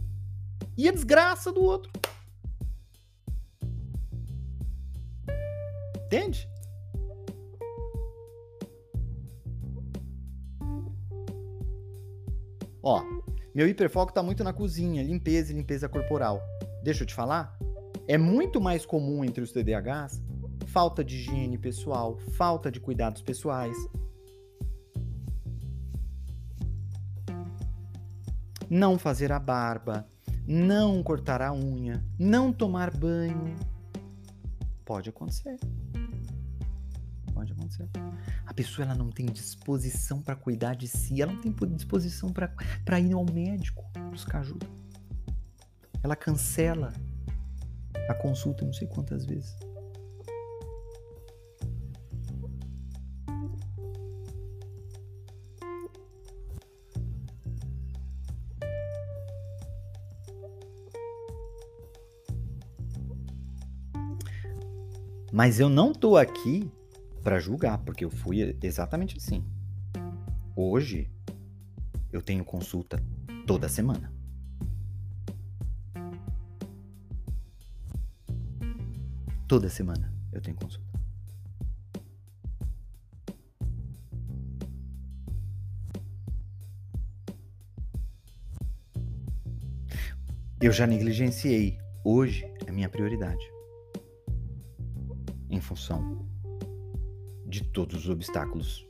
e 0.77 0.87
a 0.87 0.91
desgraça 0.91 1.51
do 1.51 1.61
outro. 1.61 1.91
Entende? 6.05 6.50
Ó, 12.83 13.03
meu 13.53 13.67
hiperfoco 13.67 14.13
tá 14.13 14.23
muito 14.23 14.43
na 14.43 14.53
cozinha, 14.53 15.03
limpeza 15.03 15.51
e 15.51 15.55
limpeza 15.55 15.87
corporal. 15.87 16.41
Deixa 16.83 17.03
eu 17.03 17.07
te 17.07 17.13
falar, 17.13 17.57
é 18.07 18.17
muito 18.17 18.59
mais 18.59 18.85
comum 18.85 19.23
entre 19.23 19.43
os 19.43 19.51
TDAHs 19.51 20.21
falta 20.71 21.03
de 21.03 21.17
higiene 21.17 21.57
pessoal, 21.57 22.17
falta 22.37 22.71
de 22.71 22.79
cuidados 22.79 23.21
pessoais. 23.21 23.75
Não 28.69 28.97
fazer 28.97 29.33
a 29.33 29.39
barba, 29.39 30.07
não 30.47 31.03
cortar 31.03 31.41
a 31.41 31.53
unha, 31.53 32.03
não 32.17 32.53
tomar 32.53 32.95
banho. 32.95 33.53
Pode 34.85 35.09
acontecer. 35.09 35.59
A 38.45 38.53
pessoa 38.53 38.85
ela 38.85 38.95
não 38.95 39.09
tem 39.09 39.25
disposição 39.25 40.21
para 40.21 40.35
cuidar 40.35 40.75
de 40.75 40.87
si, 40.87 41.21
ela 41.21 41.31
não 41.31 41.41
tem 41.41 41.53
disposição 41.75 42.31
para 42.31 42.99
ir 42.99 43.13
ao 43.13 43.25
médico 43.25 43.83
buscar 44.09 44.39
ajuda. 44.39 44.67
Ela 46.03 46.15
cancela 46.15 46.91
a 48.09 48.13
consulta 48.13 48.65
não 48.65 48.73
sei 48.73 48.87
quantas 48.87 49.25
vezes. 49.25 49.55
Mas 65.31 65.59
eu 65.59 65.69
não 65.69 65.93
tô 65.93 66.17
aqui 66.17 66.69
para 67.21 67.39
julgar, 67.39 67.77
porque 67.79 68.03
eu 68.03 68.09
fui 68.09 68.57
exatamente 68.61 69.17
assim. 69.17 69.45
Hoje 70.55 71.09
eu 72.11 72.21
tenho 72.21 72.43
consulta 72.43 73.01
toda 73.45 73.69
semana. 73.69 74.11
Toda 79.47 79.69
semana 79.69 80.13
eu 80.31 80.41
tenho 80.41 80.55
consulta. 80.57 80.89
Eu 90.59 90.71
já 90.71 90.85
negligenciei. 90.85 91.79
Hoje 92.03 92.45
é 92.65 92.71
minha 92.71 92.87
prioridade. 92.87 93.43
Em 95.49 95.59
função 95.59 96.25
de 97.51 97.65
todos 97.65 98.05
os 98.05 98.09
obstáculos 98.09 98.87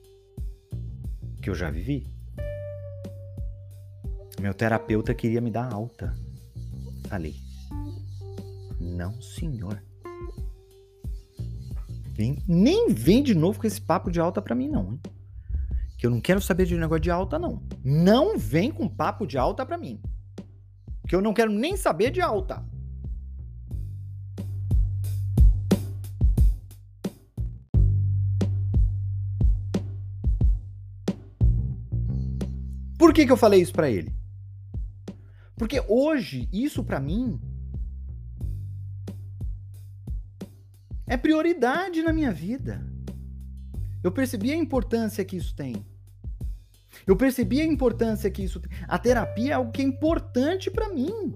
que 1.41 1.49
eu 1.49 1.55
já 1.55 1.71
vivi. 1.71 2.07
Meu 4.39 4.53
terapeuta 4.53 5.15
queria 5.15 5.41
me 5.41 5.49
dar 5.49 5.73
alta. 5.73 6.15
Falei, 7.09 7.35
não, 8.79 9.19
senhor. 9.19 9.83
Vem, 12.13 12.37
nem 12.47 12.93
vem 12.93 13.23
de 13.23 13.33
novo 13.33 13.59
com 13.59 13.65
esse 13.65 13.81
papo 13.81 14.11
de 14.11 14.19
alta 14.19 14.39
pra 14.41 14.53
mim, 14.53 14.69
não. 14.69 14.93
Hein? 14.93 15.01
Que 15.97 16.05
eu 16.05 16.11
não 16.11 16.21
quero 16.21 16.39
saber 16.39 16.67
de 16.67 16.77
negócio 16.77 17.01
de 17.01 17.09
alta, 17.09 17.39
não. 17.39 17.63
Não 17.83 18.37
vem 18.37 18.71
com 18.71 18.87
papo 18.87 19.25
de 19.25 19.39
alta 19.39 19.65
pra 19.65 19.77
mim. 19.77 19.99
Que 21.07 21.15
eu 21.15 21.21
não 21.21 21.33
quero 21.33 21.51
nem 21.51 21.75
saber 21.75 22.11
de 22.11 22.21
alta. 22.21 22.63
Por 33.11 33.15
que, 33.15 33.25
que 33.25 33.31
eu 33.33 33.35
falei 33.35 33.61
isso 33.61 33.73
para 33.73 33.89
ele? 33.89 34.15
Porque 35.57 35.83
hoje, 35.85 36.47
isso 36.49 36.81
para 36.81 36.97
mim 36.97 37.41
é 41.05 41.17
prioridade 41.17 42.01
na 42.03 42.13
minha 42.13 42.31
vida. 42.31 42.81
Eu 44.01 44.13
percebi 44.13 44.53
a 44.53 44.55
importância 44.55 45.25
que 45.25 45.35
isso 45.35 45.53
tem. 45.53 45.85
Eu 47.05 47.17
percebi 47.17 47.59
a 47.59 47.65
importância 47.65 48.31
que 48.31 48.45
isso 48.45 48.61
tem. 48.61 48.71
A 48.87 48.97
terapia 48.97 49.51
é 49.51 49.55
algo 49.55 49.73
que 49.73 49.81
é 49.81 49.85
importante 49.85 50.71
para 50.71 50.87
mim. 50.87 51.35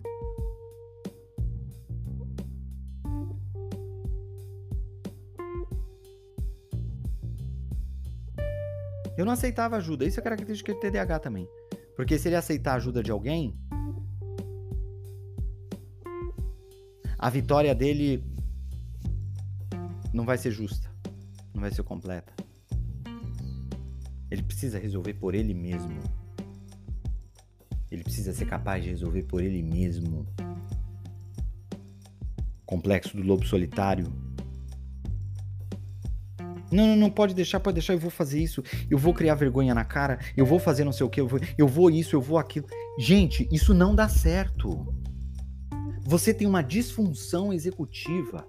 Eu 9.17 9.25
não 9.25 9.33
aceitava 9.33 9.75
ajuda. 9.75 10.05
Isso 10.05 10.21
é 10.21 10.23
característica 10.23 10.73
de 10.73 10.79
TDAH 10.79 11.19
também. 11.19 11.49
Porque 11.95 12.17
se 12.19 12.27
ele 12.27 12.35
aceitar 12.35 12.73
a 12.73 12.75
ajuda 12.75 13.01
de 13.01 13.11
alguém, 13.11 13.57
a 17.17 17.29
vitória 17.29 17.73
dele 17.73 18.23
não 20.13 20.25
vai 20.25 20.37
ser 20.37 20.51
justa, 20.51 20.89
não 21.53 21.61
vai 21.61 21.71
ser 21.71 21.83
completa. 21.83 22.33
Ele 24.29 24.43
precisa 24.43 24.77
resolver 24.77 25.13
por 25.13 25.33
ele 25.33 25.53
mesmo. 25.53 25.97
Ele 27.89 28.03
precisa 28.03 28.33
ser 28.33 28.45
capaz 28.45 28.83
de 28.83 28.89
resolver 28.89 29.23
por 29.23 29.41
ele 29.41 29.61
mesmo. 29.61 30.27
Complexo 32.65 33.15
do 33.15 33.23
lobo 33.23 33.45
solitário 33.45 34.11
não, 36.75 36.87
não, 36.87 36.95
não 36.95 37.09
pode 37.09 37.33
deixar, 37.33 37.59
pode 37.59 37.75
deixar, 37.75 37.93
eu 37.93 37.99
vou 37.99 38.11
fazer 38.11 38.41
isso, 38.41 38.61
eu 38.89 38.97
vou 38.97 39.13
criar 39.13 39.35
vergonha 39.35 39.73
na 39.73 39.85
cara, 39.85 40.19
eu 40.35 40.45
vou 40.45 40.59
fazer 40.59 40.83
não 40.83 40.91
sei 40.91 41.05
o 41.05 41.09
que, 41.09 41.21
eu 41.21 41.27
vou, 41.27 41.39
eu 41.57 41.67
vou 41.67 41.89
isso, 41.89 42.15
eu 42.15 42.21
vou 42.21 42.37
aquilo. 42.37 42.67
Gente, 42.99 43.47
isso 43.51 43.73
não 43.73 43.95
dá 43.95 44.09
certo. 44.09 44.93
Você 46.03 46.33
tem 46.33 46.45
uma 46.45 46.61
disfunção 46.61 47.53
executiva. 47.53 48.45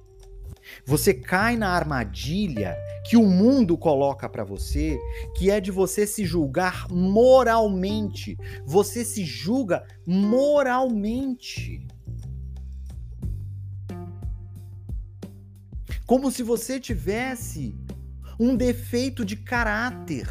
Você 0.85 1.15
cai 1.15 1.57
na 1.57 1.69
armadilha 1.69 2.77
que 3.09 3.17
o 3.17 3.25
mundo 3.25 3.79
coloca 3.79 4.29
para 4.29 4.43
você, 4.43 4.99
que 5.37 5.49
é 5.49 5.61
de 5.61 5.71
você 5.71 6.07
se 6.07 6.25
julgar 6.25 6.89
moralmente. 6.91 8.37
Você 8.67 9.05
se 9.05 9.25
julga 9.25 9.87
moralmente. 10.05 11.87
Como 16.05 16.31
se 16.31 16.43
você 16.43 16.79
tivesse 16.79 17.75
um 18.39 18.57
defeito 18.57 19.25
de 19.25 19.37
caráter. 19.37 20.29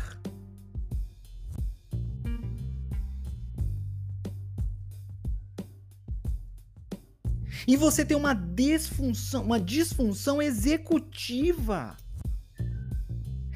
E 7.68 7.76
você 7.76 8.06
tem 8.06 8.16
uma 8.16 8.34
disfunção, 8.34 9.44
uma 9.44 9.60
disfunção 9.60 10.42
executiva. 10.42 11.98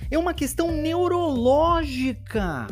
É 0.10 0.18
uma 0.18 0.34
questão 0.34 0.72
neurológica. 0.72 2.68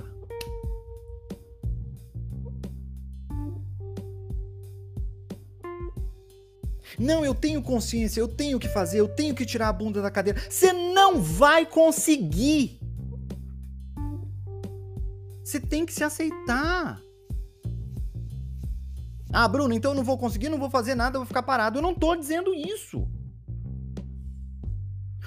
Não, 6.98 7.24
eu 7.24 7.36
tenho 7.36 7.62
consciência, 7.62 8.20
eu 8.20 8.28
tenho 8.28 8.58
que 8.58 8.68
fazer, 8.68 9.00
eu 9.00 9.08
tenho 9.08 9.36
que 9.36 9.46
tirar 9.46 9.70
a 9.70 9.74
bunda 9.74 10.02
da 10.02 10.10
cadeira. 10.10 10.42
Você 10.50 10.74
não 11.08 11.22
vai 11.22 11.66
conseguir. 11.66 12.82
Você 15.42 15.60
tem 15.60 15.86
que 15.86 15.94
se 15.94 16.04
aceitar. 16.04 17.02
Ah, 19.32 19.48
Bruno, 19.48 19.74
então 19.74 19.92
eu 19.92 19.96
não 19.96 20.04
vou 20.04 20.18
conseguir, 20.18 20.50
não 20.50 20.60
vou 20.60 20.70
fazer 20.70 20.96
nada, 20.96 21.18
vou 21.18 21.26
ficar 21.26 21.44
parado. 21.44 21.78
Eu 21.78 21.82
não 21.82 21.96
tô 21.96 22.14
dizendo 22.14 22.54
isso. 22.54 23.08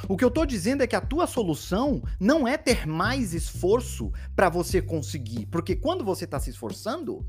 O 0.06 0.16
que 0.16 0.24
eu 0.24 0.30
tô 0.30 0.44
dizendo 0.44 0.82
é 0.82 0.86
que 0.86 0.96
a 0.96 1.00
tua 1.00 1.26
solução 1.26 2.02
não 2.18 2.46
é 2.46 2.58
ter 2.58 2.86
mais 2.86 3.32
esforço 3.32 4.12
para 4.36 4.50
você 4.50 4.82
conseguir, 4.82 5.46
porque 5.46 5.76
quando 5.76 6.04
você 6.04 6.26
tá 6.26 6.40
se 6.40 6.50
esforçando, 6.50 7.26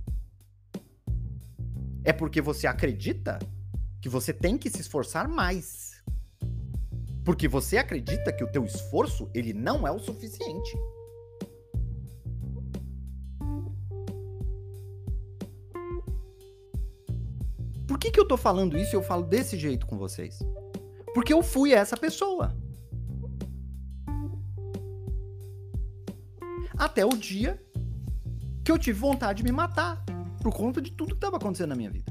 é 2.04 2.14
porque 2.14 2.42
você 2.42 2.68
acredita 2.68 3.40
que 4.02 4.10
você 4.10 4.34
tem 4.34 4.58
que 4.58 4.70
se 4.70 4.82
esforçar 4.82 5.28
mais. 5.28 5.91
Porque 7.24 7.48
você 7.48 7.78
acredita 7.78 8.34
que 8.34 8.44
o 8.44 8.52
teu 8.52 8.66
esforço, 8.66 9.30
ele 9.34 9.54
não 9.54 9.88
é 9.88 9.92
o 9.92 10.00
suficiente. 10.00 10.78
Por 17.88 18.00
que, 18.00 18.10
que 18.10 18.20
eu 18.20 18.28
tô 18.28 18.38
falando 18.38 18.78
isso 18.78 18.96
e 18.96 18.98
eu 18.98 19.04
falo 19.04 19.24
desse 19.24 19.58
jeito 19.58 19.86
com 19.86 19.98
vocês? 19.98 20.40
Porque 21.14 21.34
eu 21.34 21.44
fui 21.44 21.74
essa 21.74 21.96
pessoa. 21.98 22.56
Até 26.78 27.06
o 27.06 27.10
dia 27.10 27.62
que 28.64 28.72
eu 28.72 28.78
tive 28.80 29.00
vontade 29.00 29.44
de 29.44 29.44
me 29.44 29.52
matar 29.52 30.04
por 30.42 30.54
conta 30.54 30.82
de 30.82 30.92
tudo 30.92 31.10
que 31.10 31.16
estava 31.16 31.38
acontecendo 31.38 31.70
na 31.70 31.76
minha 31.76 31.92
vida. 31.92 32.11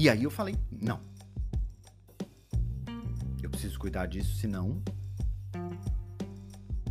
E 0.00 0.08
aí 0.08 0.24
eu 0.24 0.30
falei, 0.30 0.56
não. 0.72 0.98
Eu 3.42 3.50
preciso 3.50 3.78
cuidar 3.78 4.06
disso, 4.06 4.34
senão 4.34 4.82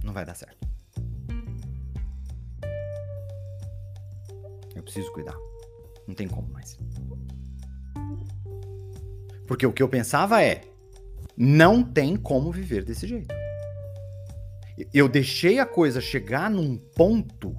não 0.04 0.14
vai 0.14 0.24
dar 0.24 0.36
certo. 0.36 0.70
Eu 4.76 4.84
preciso 4.84 5.12
cuidar. 5.12 5.36
Não 6.08 6.14
tem 6.14 6.28
como 6.28 6.54
mais. 6.54 6.78
Porque 9.48 9.66
o 9.66 9.74
que 9.74 9.82
eu 9.82 9.90
pensava 9.90 10.44
é: 10.44 10.62
não 11.36 11.84
tem 11.84 12.16
como 12.16 12.52
viver 12.52 12.86
desse 12.86 13.08
jeito. 13.08 13.34
Eu 14.94 15.10
deixei 15.10 15.58
a 15.58 15.66
coisa 15.66 16.00
chegar 16.00 16.48
num 16.48 16.78
ponto 16.78 17.56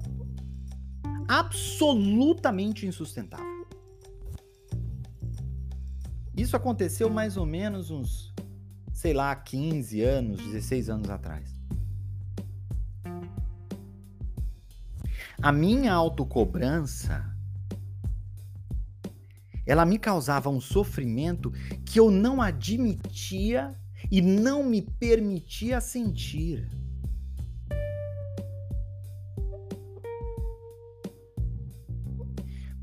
absolutamente 1.27 2.87
insustentável. 2.87 3.50
Isso 6.35 6.55
aconteceu 6.55 7.09
mais 7.09 7.37
ou 7.37 7.45
menos 7.45 7.91
uns, 7.91 8.33
sei 8.93 9.13
lá, 9.13 9.35
15 9.35 10.01
anos, 10.01 10.41
16 10.41 10.89
anos 10.89 11.09
atrás. 11.09 11.49
A 15.41 15.51
minha 15.51 15.93
autocobrança 15.93 17.31
ela 19.65 19.85
me 19.85 19.97
causava 19.97 20.49
um 20.49 20.59
sofrimento 20.59 21.51
que 21.85 21.99
eu 21.99 22.09
não 22.09 22.41
admitia 22.41 23.73
e 24.11 24.21
não 24.21 24.63
me 24.63 24.81
permitia 24.81 25.79
sentir. 25.79 26.67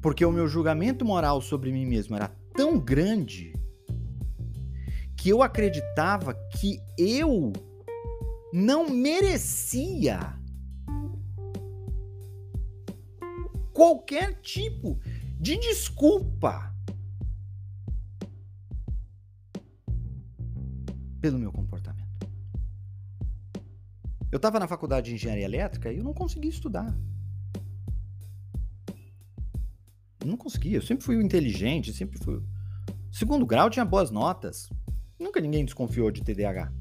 Porque 0.01 0.24
o 0.24 0.32
meu 0.32 0.46
julgamento 0.46 1.05
moral 1.05 1.40
sobre 1.40 1.72
mim 1.72 1.84
mesmo 1.84 2.14
era 2.14 2.30
tão 2.59 2.77
grande 2.77 3.53
que 5.17 5.29
eu 5.29 5.45
acreditava 5.45 6.35
que 6.35 6.83
eu 6.99 7.53
não 8.53 8.91
merecia 8.91 10.37
qualquer 13.73 14.41
tipo 14.41 14.99
de 15.39 15.57
desculpa 15.57 16.75
pelo 21.21 21.39
meu 21.39 21.53
comportamento. 21.53 22.29
Eu 24.33 24.39
estava 24.39 24.59
na 24.59 24.67
faculdade 24.67 25.11
de 25.11 25.15
engenharia 25.15 25.45
elétrica 25.45 25.93
e 25.93 25.99
eu 25.99 26.03
não 26.03 26.13
conseguia 26.13 26.51
estudar. 26.51 26.93
Não 30.25 30.37
conseguia. 30.37 30.79
Eu 30.79 30.83
sempre 30.83 31.05
fui 31.05 31.23
inteligente, 31.23 31.93
sempre 31.93 32.19
fui. 32.19 32.43
Segundo 33.11 33.47
grau 33.47 33.71
tinha 33.71 33.85
boas 33.85 34.11
notas. 34.11 34.69
Nunca 35.19 35.41
ninguém 35.41 35.64
desconfiou 35.64 36.11
de 36.11 36.23
TDAH. 36.23 36.73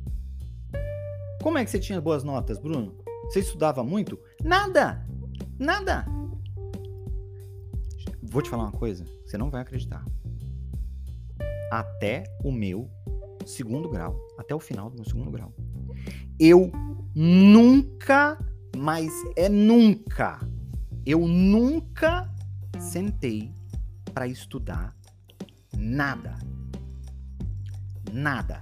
Como 1.42 1.58
é 1.58 1.64
que 1.64 1.72
você 1.72 1.80
tinha 1.80 2.02
boas 2.02 2.24
notas, 2.24 2.60
Bruno? 2.60 2.96
Você 3.26 3.40
estudava 3.40 3.84
muito? 3.84 4.20
Nada! 4.44 5.06
Nada! 5.60 6.06
Vou 8.22 8.42
te 8.42 8.50
falar 8.50 8.64
uma 8.64 8.72
coisa, 8.72 9.06
você 9.26 9.38
não 9.38 9.50
vai 9.50 9.62
acreditar. 9.62 10.06
Até 11.72 12.24
o 12.44 12.52
meu 12.52 12.90
segundo 13.46 13.90
grau, 13.90 14.20
até 14.38 14.54
o 14.54 14.60
final 14.60 14.90
do 14.90 14.98
meu 14.98 15.06
segundo 15.06 15.32
grau, 15.32 15.54
eu 16.40 16.72
nunca, 17.16 18.38
mas 18.76 19.12
é 19.36 19.48
nunca, 19.48 20.40
eu 21.06 21.26
nunca 21.26 22.30
sentei 22.80 23.52
para 24.14 24.28
estudar 24.28 24.96
nada. 25.76 26.36
Nada. 28.12 28.60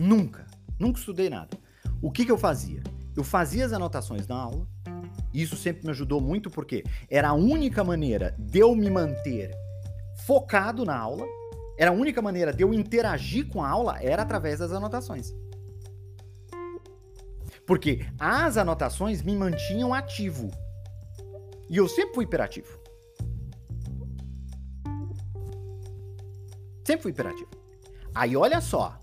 Nunca. 0.00 0.46
Nunca 0.78 0.98
estudei 0.98 1.30
nada. 1.30 1.56
O 2.00 2.10
que, 2.10 2.24
que 2.24 2.32
eu 2.32 2.38
fazia? 2.38 2.82
Eu 3.16 3.22
fazia 3.22 3.64
as 3.64 3.72
anotações 3.72 4.26
na 4.26 4.36
aula. 4.36 4.66
Isso 5.32 5.56
sempre 5.56 5.84
me 5.84 5.90
ajudou 5.90 6.20
muito 6.20 6.50
porque 6.50 6.84
era 7.08 7.28
a 7.28 7.34
única 7.34 7.84
maneira 7.84 8.34
de 8.38 8.58
eu 8.58 8.74
me 8.74 8.90
manter 8.90 9.50
focado 10.26 10.84
na 10.84 10.96
aula. 10.96 11.26
Era 11.78 11.90
a 11.90 11.94
única 11.94 12.20
maneira 12.20 12.52
de 12.52 12.62
eu 12.62 12.74
interagir 12.74 13.48
com 13.48 13.62
a 13.62 13.68
aula 13.68 13.98
era 14.02 14.22
através 14.22 14.58
das 14.58 14.72
anotações. 14.72 15.32
Porque 17.66 18.06
as 18.18 18.56
anotações 18.56 19.22
me 19.22 19.36
mantinham 19.36 19.94
ativo. 19.94 20.50
E 21.68 21.76
eu 21.76 21.88
sempre 21.88 22.14
fui 22.14 22.24
hiperativo. 22.24 22.78
Sempre 26.84 27.02
fui 27.02 27.12
hiperativo. 27.12 27.50
Aí 28.14 28.36
olha 28.36 28.60
só, 28.60 29.00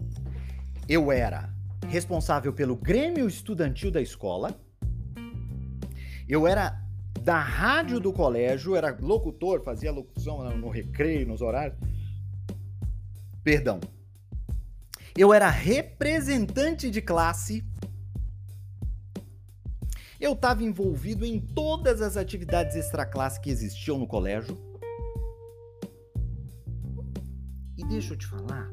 eu 0.88 1.12
era 1.12 1.50
responsável 1.88 2.54
pelo 2.54 2.76
Grêmio 2.76 3.28
Estudantil 3.28 3.90
da 3.90 4.02
escola. 4.02 4.60
Eu 6.28 6.48
era 6.48 6.80
da 7.22 7.40
rádio 7.40 8.00
do 8.00 8.14
colégio, 8.14 8.76
era 8.76 8.96
locutor, 9.02 9.64
fazia 9.64 9.92
locução 9.92 10.44
no 10.58 10.70
recreio, 10.70 11.28
nos 11.28 11.42
horários. 11.42 11.80
Perdão. 13.44 13.80
Eu 15.18 15.34
era 15.34 15.50
representante 15.50 16.90
de 16.90 17.02
classe 17.02 17.64
eu 20.20 20.34
estava 20.34 20.64
envolvido 20.64 21.26
em 21.26 21.40
todas 21.40 22.02
as 22.02 22.18
atividades 22.18 22.76
extraclasse 22.76 23.40
que 23.40 23.50
existiam 23.50 23.98
no 23.98 24.06
colégio. 24.06 24.58
E 27.78 27.86
deixa 27.86 28.14
eu 28.14 28.18
te 28.18 28.28
falar, 28.28 28.70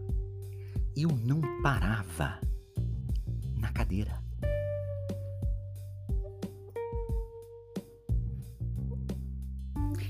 eu 0.96 1.08
não 1.08 1.40
parava 1.62 2.40
na 3.56 3.70
cadeira. 3.70 4.20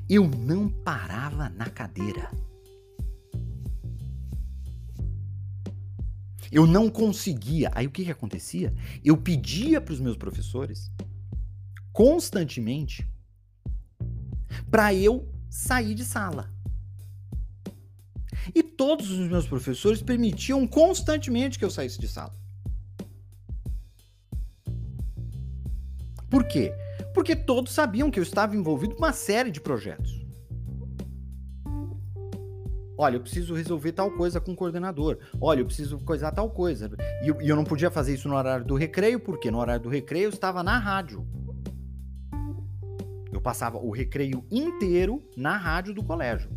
Eu 0.08 0.26
não 0.26 0.68
parava 0.68 1.50
na 1.50 1.68
cadeira. 1.68 2.30
Eu 6.50 6.64
não 6.66 6.88
conseguia. 6.88 7.70
Aí 7.74 7.86
o 7.86 7.90
que, 7.90 8.04
que 8.04 8.10
acontecia? 8.10 8.72
Eu 9.04 9.16
pedia 9.16 9.80
para 9.80 9.92
os 9.92 10.00
meus 10.00 10.16
professores 10.16 10.90
constantemente 11.96 13.10
para 14.70 14.92
eu 14.92 15.26
sair 15.48 15.94
de 15.94 16.04
sala. 16.04 16.52
E 18.54 18.62
todos 18.62 19.10
os 19.10 19.26
meus 19.26 19.48
professores 19.48 20.02
permitiam 20.02 20.66
constantemente 20.66 21.58
que 21.58 21.64
eu 21.64 21.70
saísse 21.70 21.98
de 21.98 22.06
sala. 22.06 22.34
Por 26.28 26.44
quê? 26.46 26.70
Porque 27.14 27.34
todos 27.34 27.72
sabiam 27.72 28.10
que 28.10 28.18
eu 28.18 28.22
estava 28.22 28.54
envolvido 28.54 28.94
com 28.94 28.98
uma 29.02 29.14
série 29.14 29.50
de 29.50 29.62
projetos. 29.62 30.22
Olha, 32.98 33.16
eu 33.16 33.22
preciso 33.22 33.54
resolver 33.54 33.92
tal 33.92 34.10
coisa 34.10 34.38
com 34.38 34.52
o 34.52 34.56
coordenador. 34.56 35.18
Olha, 35.40 35.60
eu 35.60 35.66
preciso 35.66 35.98
coisar 36.00 36.30
tal 36.30 36.50
coisa. 36.50 36.90
E 37.22 37.48
eu, 37.48 37.56
não 37.56 37.64
podia 37.64 37.90
fazer 37.90 38.12
isso 38.12 38.28
no 38.28 38.36
horário 38.36 38.66
do 38.66 38.74
recreio, 38.74 39.18
porque 39.18 39.50
no 39.50 39.58
horário 39.58 39.82
do 39.82 39.88
recreio 39.88 40.24
eu 40.24 40.30
estava 40.30 40.62
na 40.62 40.78
rádio. 40.78 41.26
Passava 43.46 43.78
o 43.78 43.92
recreio 43.92 44.44
inteiro 44.50 45.22
na 45.36 45.56
rádio 45.56 45.94
do 45.94 46.02
colégio. 46.02 46.50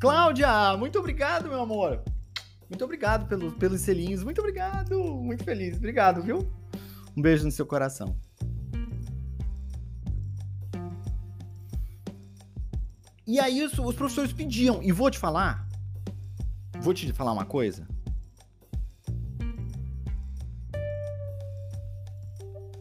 Cláudia, 0.00 0.74
muito 0.78 0.98
obrigado, 0.98 1.46
meu 1.46 1.60
amor. 1.60 2.02
Muito 2.70 2.82
obrigado 2.82 3.28
pelo, 3.28 3.52
pelos 3.52 3.82
selinhos. 3.82 4.24
Muito 4.24 4.38
obrigado. 4.38 4.98
Muito 4.98 5.44
feliz. 5.44 5.76
Obrigado, 5.76 6.22
viu? 6.22 6.50
Um 7.14 7.20
beijo 7.20 7.44
no 7.44 7.50
seu 7.50 7.66
coração. 7.66 8.16
E 13.26 13.38
aí 13.38 13.62
os, 13.62 13.78
os 13.78 13.94
professores 13.94 14.32
pediam. 14.32 14.82
E 14.82 14.90
vou 14.90 15.10
te 15.10 15.18
falar. 15.18 15.68
Vou 16.80 16.94
te 16.94 17.12
falar 17.12 17.32
uma 17.32 17.44
coisa. 17.44 17.86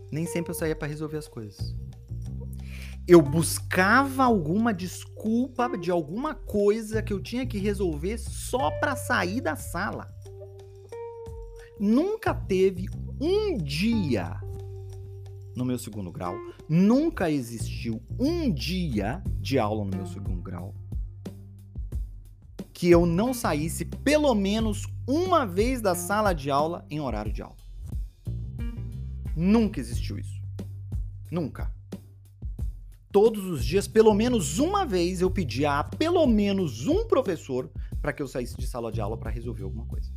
Nem 0.10 0.26
sempre 0.26 0.52
eu 0.52 0.56
saía 0.56 0.74
para 0.74 0.88
resolver 0.88 1.18
as 1.18 1.28
coisas 1.28 1.76
eu 3.10 3.24
buscava 3.24 4.24
alguma 4.24 4.72
desculpa 4.72 5.76
de 5.76 5.90
alguma 5.90 6.36
coisa 6.36 7.02
que 7.02 7.12
eu 7.12 7.20
tinha 7.20 7.44
que 7.44 7.58
resolver 7.58 8.20
só 8.20 8.70
para 8.80 8.96
sair 8.96 9.42
da 9.42 9.56
sala. 9.56 10.08
Nunca 11.80 12.36
teve 12.36 12.88
um 13.20 13.58
dia 13.58 14.40
no 15.56 15.66
meu 15.66 15.80
segundo 15.80 16.12
grau, 16.12 16.36
nunca 16.70 17.32
existiu 17.32 18.00
um 18.20 18.54
dia 18.54 19.24
de 19.40 19.58
aula 19.58 19.84
no 19.84 19.98
meu 19.98 20.06
segundo 20.06 20.42
grau 20.44 20.76
que 22.72 22.92
eu 22.92 23.08
não 23.08 23.34
saísse 23.34 23.86
pelo 23.86 24.36
menos 24.36 24.86
uma 25.08 25.48
vez 25.48 25.82
da 25.82 25.96
sala 25.96 26.32
de 26.32 26.52
aula 26.52 26.86
em 26.92 27.02
horário 27.02 27.34
de 27.34 27.42
aula. 27.42 27.58
Nunca 29.36 29.80
existiu 29.80 30.18
isso. 30.20 30.40
Nunca 31.30 31.79
todos 33.12 33.46
os 33.46 33.66
dias, 33.66 33.88
pelo 33.88 34.14
menos 34.14 34.60
uma 34.60 34.86
vez, 34.86 35.22
eu 35.22 35.32
pedia 35.32 35.80
a 35.80 35.84
pelo 35.84 36.26
menos 36.28 36.88
um 36.88 37.08
professor 37.08 37.70
para 38.02 38.14
que 38.14 38.22
eu 38.22 38.28
saísse 38.28 38.56
de 38.56 38.68
sala 38.68 38.92
de 38.92 39.02
aula 39.02 39.18
para 39.18 39.30
resolver 39.30 39.64
alguma 39.64 39.86
coisa. 39.86 40.12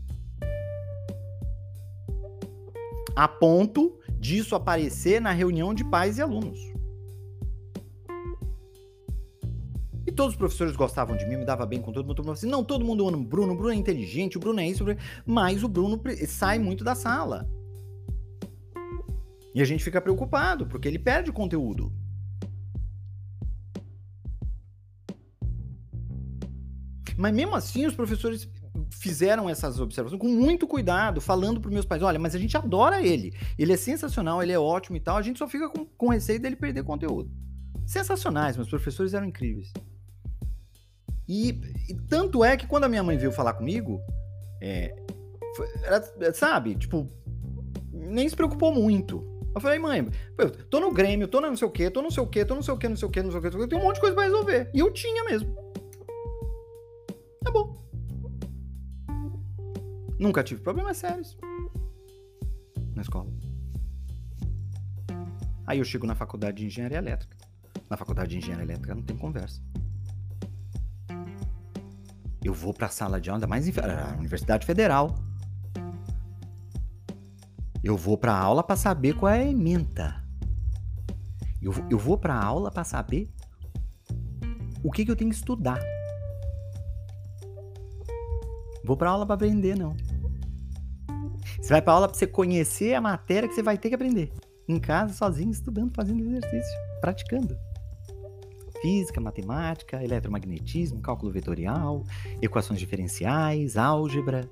A 3.15 3.29
ponto 3.29 3.99
disso 4.19 4.55
aparecer 4.55 5.21
na 5.21 5.33
reunião 5.33 5.75
de 5.75 5.85
pais 5.85 6.19
e 6.19 6.23
alunos. 6.23 6.59
E 10.07 10.11
todos 10.11 10.33
os 10.33 10.39
professores 10.39 10.75
gostavam 10.75 11.17
de 11.17 11.25
mim, 11.27 11.37
me 11.37 11.45
dava 11.45 11.65
bem 11.65 11.81
com 11.81 11.93
todo 11.93 12.07
mundo. 12.07 12.17
Todo 12.17 12.31
assim, 12.33 12.49
não, 12.49 12.65
todo 12.65 12.85
mundo 12.85 13.07
ama 13.07 13.17
o 13.17 13.25
Bruno, 13.25 13.53
o 13.53 13.57
Bruno 13.57 13.73
é 13.73 13.77
inteligente, 13.77 14.37
o 14.37 14.41
Bruno 14.41 14.61
é 14.61 14.69
isso, 14.69 14.85
mas 15.25 15.63
o 15.63 15.69
Bruno 15.69 16.01
sai 16.27 16.59
muito 16.59 16.83
da 16.83 16.95
sala. 16.95 17.49
E 19.55 19.61
a 19.61 19.65
gente 19.65 19.85
fica 19.85 20.01
preocupado, 20.01 20.67
porque 20.67 20.89
ele 20.89 20.99
perde 20.99 21.31
conteúdo. 21.31 21.93
Mas 27.23 27.33
mesmo 27.33 27.55
assim, 27.55 27.87
os 27.87 27.95
professores 27.95 28.49
fizeram 28.91 29.49
essas 29.49 29.79
observações 29.79 30.21
com 30.21 30.27
muito 30.27 30.67
cuidado, 30.67 31.21
falando 31.21 31.61
para 31.61 31.71
meus 31.71 31.85
pais: 31.85 32.03
olha, 32.03 32.19
mas 32.19 32.35
a 32.35 32.39
gente 32.39 32.57
adora 32.57 33.01
ele, 33.01 33.33
ele 33.57 33.73
é 33.73 33.77
sensacional, 33.77 34.43
ele 34.43 34.51
é 34.51 34.59
ótimo 34.59 34.97
e 34.97 35.01
tal, 35.01 35.17
a 35.17 35.23
gente 35.23 35.39
só 35.39 35.47
fica 35.47 35.69
com, 35.69 35.85
com 35.85 36.09
receio 36.09 36.41
dele 36.41 36.57
perder 36.57 36.83
conteúdo. 36.83 37.31
Sensacionais, 37.87 38.57
meus 38.57 38.69
professores 38.69 39.15
eram 39.15 39.25
incríveis. 39.25 39.73
E, 41.29 41.61
e 41.89 41.95
tanto 42.09 42.45
é 42.45 42.57
que 42.57 42.67
quando 42.67 42.85
a 42.85 42.89
minha 42.89 43.05
mãe 43.05 43.17
veio 43.17 43.31
falar 43.31 43.53
comigo, 43.53 44.01
é, 44.61 44.93
foi, 45.55 45.69
sabe, 46.35 46.75
tipo, 46.75 47.09
nem 47.93 48.29
se 48.29 48.35
preocupou 48.35 48.75
muito. 48.75 49.25
Eu 49.55 49.61
falei, 49.61 49.79
mãe, 49.79 50.09
eu 50.37 50.51
tô 50.51 50.81
no 50.81 50.91
Grêmio, 50.91 51.29
tô 51.29 51.41
no 51.41 51.47
não 51.47 51.57
sei 51.57 51.69
o 51.69 51.71
quê, 51.71 51.89
tô 51.89 52.03
não 52.03 52.11
sei 52.11 52.25
o 52.25 52.27
quê, 52.27 52.45
tô 52.45 52.57
não 52.57 52.63
sei 52.63 52.75
o 52.75 52.79
quê, 52.79 52.89
não 52.89 52.97
sei 52.97 53.07
o 53.07 53.11
quê, 53.13 53.23
não 53.23 53.31
sei 53.31 53.39
o 53.39 53.43
quê, 53.43 53.47
não 53.47 53.53
sei 53.53 53.61
o 53.61 53.63
quê, 53.63 53.69
tem 53.69 53.79
um 53.79 53.85
monte 53.85 53.95
de 53.95 54.01
coisa 54.01 54.17
pra 54.17 54.25
resolver. 54.25 54.69
E 54.75 54.81
eu 54.81 54.93
tinha 54.93 55.23
mesmo. 55.23 55.62
Tá 57.43 57.51
bom. 57.51 57.83
Nunca 60.19 60.43
tive 60.45 60.61
problemas 60.61 60.97
sérios 60.97 61.37
na 62.95 63.03
escola. 63.03 63.31
Aí 65.67 65.79
eu 65.79 65.85
chego 65.85 66.07
na 66.07 66.15
faculdade 66.15 66.59
de 66.59 66.67
engenharia 66.67 66.99
elétrica. 66.99 67.37
Na 67.89 67.97
faculdade 67.97 68.31
de 68.31 68.39
engenharia 68.39 68.65
elétrica 68.65 68.95
não 68.95 69.03
tem 69.03 69.17
conversa. 69.17 69.61
Eu 72.43 72.53
vou 72.53 72.75
para 72.75 72.87
a 72.87 72.91
sala 72.91 73.21
de 73.21 73.31
aula, 73.31 73.39
ainda 73.39 73.47
mais 73.47 73.67
em 73.69 73.73
Universidade 74.19 74.67
Federal. 74.67 75.15
Eu 77.83 77.97
vou 77.97 78.17
para 78.17 78.33
a 78.33 78.39
aula 78.39 78.63
para 78.63 78.77
saber 78.77 79.15
qual 79.15 79.33
é 79.33 79.41
a 79.41 79.47
ementa. 79.47 80.23
Eu, 81.61 81.73
eu 81.89 81.99
vou 81.99 82.19
para 82.19 82.35
a 82.35 82.45
aula 82.45 82.71
para 82.71 82.85
saber 82.85 83.33
o 84.83 84.91
que, 84.91 85.05
que 85.05 85.11
eu 85.11 85.17
tenho 85.17 85.31
que 85.31 85.37
estudar. 85.37 85.81
Vou 88.85 88.97
para 88.97 89.11
aula 89.11 89.25
para 89.25 89.35
aprender, 89.35 89.77
não. 89.77 89.97
Você 91.61 91.69
vai 91.69 91.81
para 91.81 91.93
aula 91.93 92.09
para 92.09 92.19
você 92.19 92.27
conhecer 92.27 92.95
a 92.95 93.01
matéria 93.01 93.49
que 93.49 93.55
você 93.55 93.63
vai 93.63 93.79
ter 93.79 93.89
que 93.89 93.95
aprender. 93.95 94.33
Em 94.69 94.81
casa, 94.81 95.15
sozinho, 95.15 95.51
estudando, 95.51 95.95
fazendo 95.95 96.25
exercício, 96.25 96.73
praticando. 97.01 97.57
Física, 98.81 99.21
matemática, 99.21 100.03
eletromagnetismo, 100.03 101.01
cálculo 101.01 101.31
vetorial, 101.31 102.05
equações 102.41 102.81
diferenciais, 102.81 103.77
álgebra. 103.77 104.51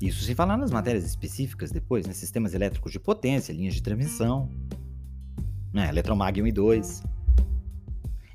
Isso 0.00 0.24
sem 0.24 0.34
falar 0.34 0.56
nas 0.56 0.72
matérias 0.72 1.04
específicas 1.04 1.70
depois, 1.70 2.06
né? 2.06 2.12
Sistemas 2.12 2.54
elétricos 2.54 2.90
de 2.90 2.98
potência, 2.98 3.52
linhas 3.52 3.74
de 3.74 3.82
transmissão, 3.82 4.48
né? 5.72 5.88
Eletromag 5.88 6.42
1 6.42 6.46
e 6.48 6.52
2. 6.52 7.02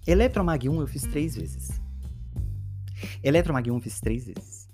Eletromag 0.07 0.69
1 0.69 0.79
eu 0.79 0.87
fiz 0.87 1.03
três 1.03 1.35
vezes. 1.35 1.82
Eletromag 3.23 3.71
1 3.71 3.75
eu 3.75 3.81
fiz 3.81 3.99
três 3.99 4.25
vezes. 4.25 4.69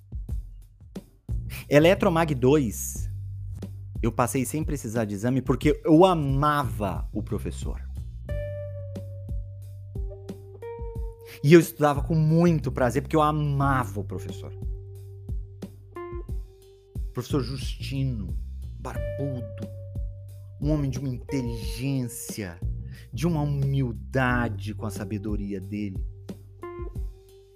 Eletromag 1.70 2.34
2 2.34 3.10
eu 4.02 4.12
passei 4.12 4.46
sem 4.46 4.64
precisar 4.64 5.06
de 5.06 5.14
exame 5.14 5.42
porque 5.42 5.80
eu 5.84 6.06
amava 6.06 7.08
o 7.14 7.22
professor. 7.22 7.82
E 11.44 11.54
eu 11.54 11.60
estudava 11.60 12.02
com 12.02 12.16
muito 12.16 12.72
prazer 12.72 13.02
porque 13.02 13.16
eu 13.16 13.22
amava 13.22 14.00
o 14.00 14.04
professor. 14.04 14.54
Professor 17.14 17.42
Justino, 17.42 18.38
barbudo, 18.80 19.68
um 20.62 20.72
homem 20.72 20.90
de 20.90 21.00
uma 21.00 21.10
inteligência, 21.10 22.60
de 23.14 23.28
uma 23.28 23.42
humildade 23.42 24.74
com 24.74 24.86
a 24.86 24.90
sabedoria 24.90 25.60
dele. 25.60 26.06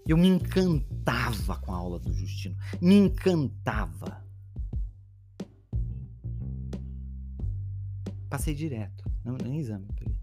Eu 0.05 0.17
me 0.17 0.27
encantava 0.27 1.57
com 1.59 1.71
a 1.71 1.77
aula 1.77 1.99
do 1.99 2.13
Justino, 2.13 2.57
me 2.81 2.95
encantava. 2.95 4.23
Passei 8.29 8.53
direto, 8.53 9.09
não, 9.23 9.37
nem 9.37 9.59
exame 9.59 9.87
peguei. 9.95 10.17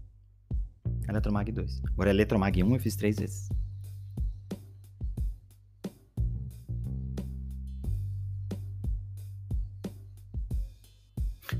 Eletromag 1.07 1.51
2. 1.51 1.81
Agora 1.93 2.09
Eletromag 2.09 2.63
1 2.63 2.73
eu 2.73 2.79
fiz 2.79 2.95
três 2.95 3.17
vezes. 3.17 3.49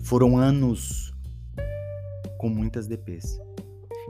Foram 0.04 0.38
anos 0.38 1.14
com 2.38 2.50
muitas 2.50 2.88
DPs. 2.88 3.40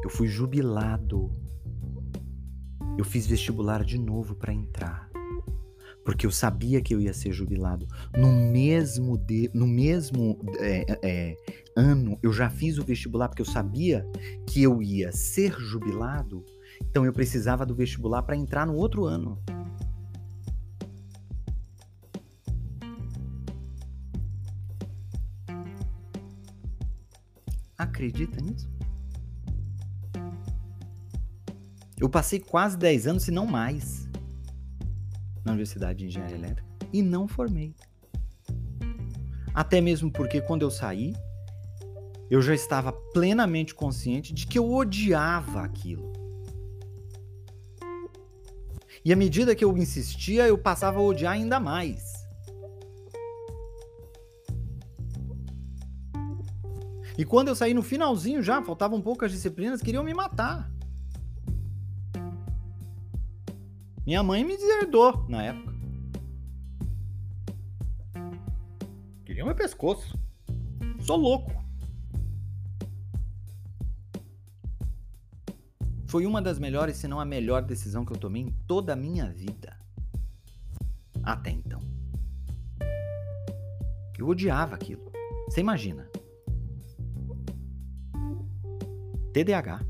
Eu 0.04 0.10
fui 0.10 0.28
jubilado. 0.28 1.32
Eu 2.98 3.06
fiz 3.06 3.26
vestibular 3.26 3.84
de 3.84 3.98
novo 3.98 4.36
para 4.36 4.54
entrar. 4.54 5.10
Porque 6.04 6.26
eu 6.26 6.32
sabia 6.32 6.82
que 6.82 6.94
eu 6.94 7.00
ia 7.00 7.14
ser 7.14 7.32
jubilado. 7.32 7.88
No 8.18 8.32
mesmo, 8.32 9.18
de, 9.18 9.50
no 9.54 9.68
mesmo 9.68 10.40
é, 10.60 11.00
é, 11.02 11.38
ano, 11.76 12.18
eu 12.22 12.34
já 12.34 12.50
fiz 12.50 12.78
o 12.78 12.84
vestibular 12.84 13.30
porque 13.30 13.42
eu 13.42 13.46
sabia 13.46 14.06
que 14.48 14.62
eu 14.62 14.82
ia 14.82 15.12
ser 15.12 15.54
jubilado. 15.60 16.44
Então 16.82 17.06
eu 17.06 17.14
precisava 17.14 17.66
do 17.66 17.76
vestibular 17.76 18.24
para 18.24 18.36
entrar 18.36 18.66
no 18.66 18.76
outro 18.76 19.06
ano. 19.06 19.40
Acredita 27.78 28.40
nisso? 28.42 28.70
Eu 32.02 32.10
passei 32.10 32.40
quase 32.40 32.76
10 32.80 33.06
anos, 33.06 33.24
se 33.24 33.30
não 33.30 33.46
mais, 33.46 34.10
na 35.46 35.52
Universidade 35.52 36.00
de 36.00 36.08
Engenharia 36.08 36.36
Elétrica 36.36 36.68
e 36.92 37.00
não 37.00 37.28
formei. 37.28 37.76
Até 39.54 39.80
mesmo 39.80 40.12
porque 40.12 40.42
quando 40.42 40.64
eu 40.64 40.72
saí, 40.72 41.14
eu 42.28 42.42
já 42.42 42.56
estava 42.56 42.92
plenamente 42.92 43.76
consciente 43.76 44.34
de 44.34 44.48
que 44.48 44.58
eu 44.58 44.74
odiava 44.74 45.62
aquilo. 45.62 46.12
E 49.06 49.14
à 49.14 49.16
medida 49.16 49.56
que 49.56 49.64
eu 49.64 49.78
insistia, 49.78 50.48
eu 50.48 50.58
passava 50.58 50.98
a 50.98 51.04
odiar 51.04 51.34
ainda 51.34 51.60
mais. 51.60 52.02
E 57.16 57.24
quando 57.24 57.50
eu 57.50 57.56
saí 57.56 57.76
no 57.76 57.84
finalzinho 57.84 58.42
já, 58.42 58.60
faltavam 58.64 59.00
poucas 59.00 59.32
disciplinas, 59.32 59.84
queriam 59.84 60.04
me 60.04 60.16
matar. 60.16 60.81
Minha 64.06 64.24
mãe 64.24 64.44
me 64.44 64.58
deserdou 64.58 65.26
na 65.30 65.44
época. 65.44 65.74
Queriam 69.24 69.46
meu 69.46 69.56
pescoço. 69.56 70.20
Sou 71.00 71.18
louco. 71.18 71.52
Foi 76.08 76.26
uma 76.26 76.42
das 76.42 76.60
melhores, 76.60 76.98
se 76.98 77.08
não 77.08 77.20
a 77.20 77.26
melhor 77.26 77.62
decisão 77.62 78.04
que 78.04 78.12
eu 78.12 78.18
tomei 78.18 78.42
em 78.42 78.52
toda 78.68 78.94
a 78.94 78.96
minha 78.96 79.32
vida. 79.32 79.80
Até 81.24 81.52
então. 81.52 81.80
Eu 84.18 84.28
odiava 84.28 84.76
aquilo. 84.76 85.12
Você 85.46 85.62
imagina. 85.62 86.08
TDAH, 89.34 89.86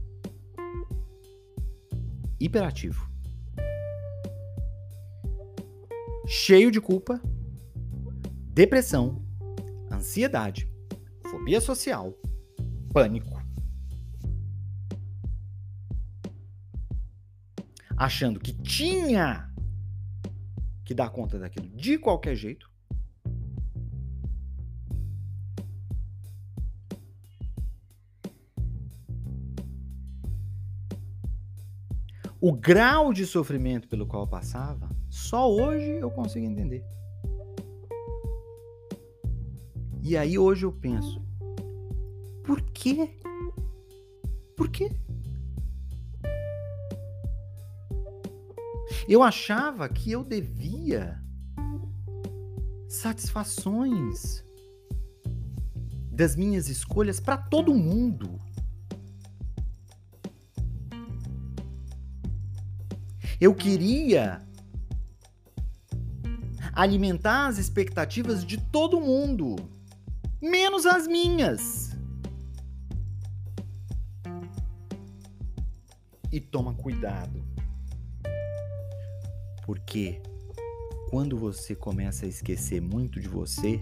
hiperativo, 2.40 3.11
cheio 6.34 6.72
de 6.72 6.80
culpa, 6.80 7.22
depressão, 8.54 9.22
ansiedade, 9.92 10.66
fobia 11.30 11.60
social, 11.60 12.18
pânico. 12.94 13.44
Achando 17.98 18.40
que 18.40 18.54
tinha 18.54 19.54
que 20.86 20.94
dar 20.94 21.10
conta 21.10 21.38
daquilo 21.38 21.68
de 21.68 21.98
qualquer 21.98 22.36
jeito. 22.36 22.72
o 32.44 32.52
grau 32.52 33.14
de 33.14 33.24
sofrimento 33.24 33.88
pelo 33.88 34.08
qual 34.08 34.26
passava, 34.26 34.90
só 35.12 35.52
hoje 35.52 35.98
eu 36.00 36.10
consigo 36.10 36.46
entender. 36.46 36.86
E 40.02 40.16
aí 40.16 40.40
hoje 40.40 40.66
eu 40.66 40.72
penso, 40.72 41.22
por 42.46 42.62
quê? 42.62 43.20
Por 44.56 44.70
quê? 44.70 44.90
Eu 49.08 49.22
achava 49.22 49.90
que 49.90 50.14
eu 50.14 50.24
devia 50.24 51.22
satisfações 52.88 54.46
das 56.10 56.38
minhas 56.38 56.70
escolhas 56.70 57.20
para 57.20 57.36
todo 57.36 57.74
mundo. 57.74 58.40
Eu 63.40 63.54
queria 63.54 64.42
alimentar 66.74 67.48
as 67.48 67.58
expectativas 67.58 68.46
de 68.46 68.58
todo 68.58 69.00
mundo, 69.02 69.56
menos 70.42 70.86
as 70.86 71.08
minhas. 71.08 71.92
E 76.32 76.40
toma 76.40 76.74
cuidado. 76.74 77.44
Porque 79.66 80.22
quando 81.10 81.38
você 81.38 81.76
começa 81.76 82.26
a 82.26 82.30
esquecer 82.30 82.82
muito 82.82 83.20
de 83.20 83.28
você, 83.28 83.82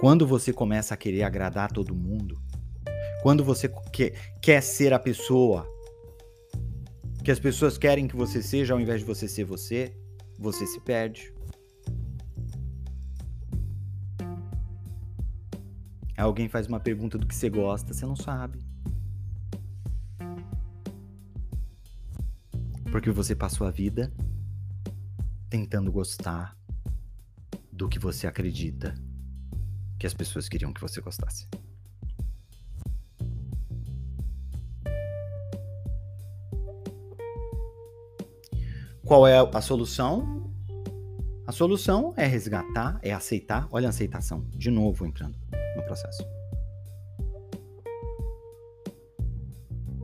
quando 0.00 0.26
você 0.26 0.52
começa 0.52 0.94
a 0.94 0.96
querer 0.96 1.22
agradar 1.22 1.72
todo 1.72 1.94
mundo, 1.94 2.40
quando 3.22 3.42
você 3.42 3.68
quer, 3.92 4.12
quer 4.40 4.60
ser 4.60 4.92
a 4.92 4.98
pessoa 4.98 5.66
que 7.24 7.30
as 7.30 7.40
pessoas 7.40 7.76
querem 7.76 8.06
que 8.06 8.14
você 8.14 8.40
seja 8.40 8.72
ao 8.72 8.80
invés 8.80 9.00
de 9.00 9.06
você 9.06 9.26
ser 9.26 9.44
você, 9.44 9.96
você 10.38 10.66
se 10.66 10.80
perde. 10.80 11.32
Alguém 16.16 16.48
faz 16.48 16.66
uma 16.66 16.80
pergunta 16.80 17.18
do 17.18 17.26
que 17.26 17.34
você 17.34 17.50
gosta, 17.50 17.92
você 17.92 18.06
não 18.06 18.16
sabe. 18.16 18.58
Porque 22.90 23.10
você 23.10 23.34
passou 23.34 23.66
a 23.66 23.70
vida 23.70 24.12
tentando 25.50 25.92
gostar 25.92 26.56
do 27.70 27.88
que 27.88 27.98
você 27.98 28.26
acredita 28.26 28.94
que 29.98 30.06
as 30.06 30.14
pessoas 30.14 30.48
queriam 30.48 30.72
que 30.72 30.80
você 30.80 31.00
gostasse. 31.00 31.46
Qual 39.06 39.24
é 39.24 39.38
a 39.38 39.60
solução? 39.60 40.50
A 41.46 41.52
solução 41.52 42.12
é 42.16 42.26
resgatar, 42.26 42.98
é 43.04 43.12
aceitar. 43.12 43.68
Olha 43.70 43.86
a 43.86 43.90
aceitação, 43.90 44.44
de 44.50 44.68
novo 44.68 45.06
entrando 45.06 45.38
no 45.76 45.82
processo. 45.84 46.24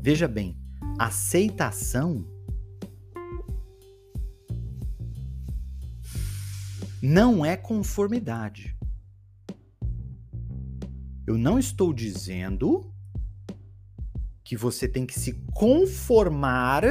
Veja 0.01 0.29
bem, 0.29 0.57
aceitação 1.01 2.25
não 7.03 7.45
é 7.45 7.57
conformidade. 7.57 8.77
Eu 11.27 11.37
não 11.37 11.59
estou 11.59 11.93
dizendo 11.93 12.95
que 14.45 14.57
você 14.57 14.87
tem 14.87 15.05
que 15.05 15.19
se 15.19 15.33
conformar 15.53 16.85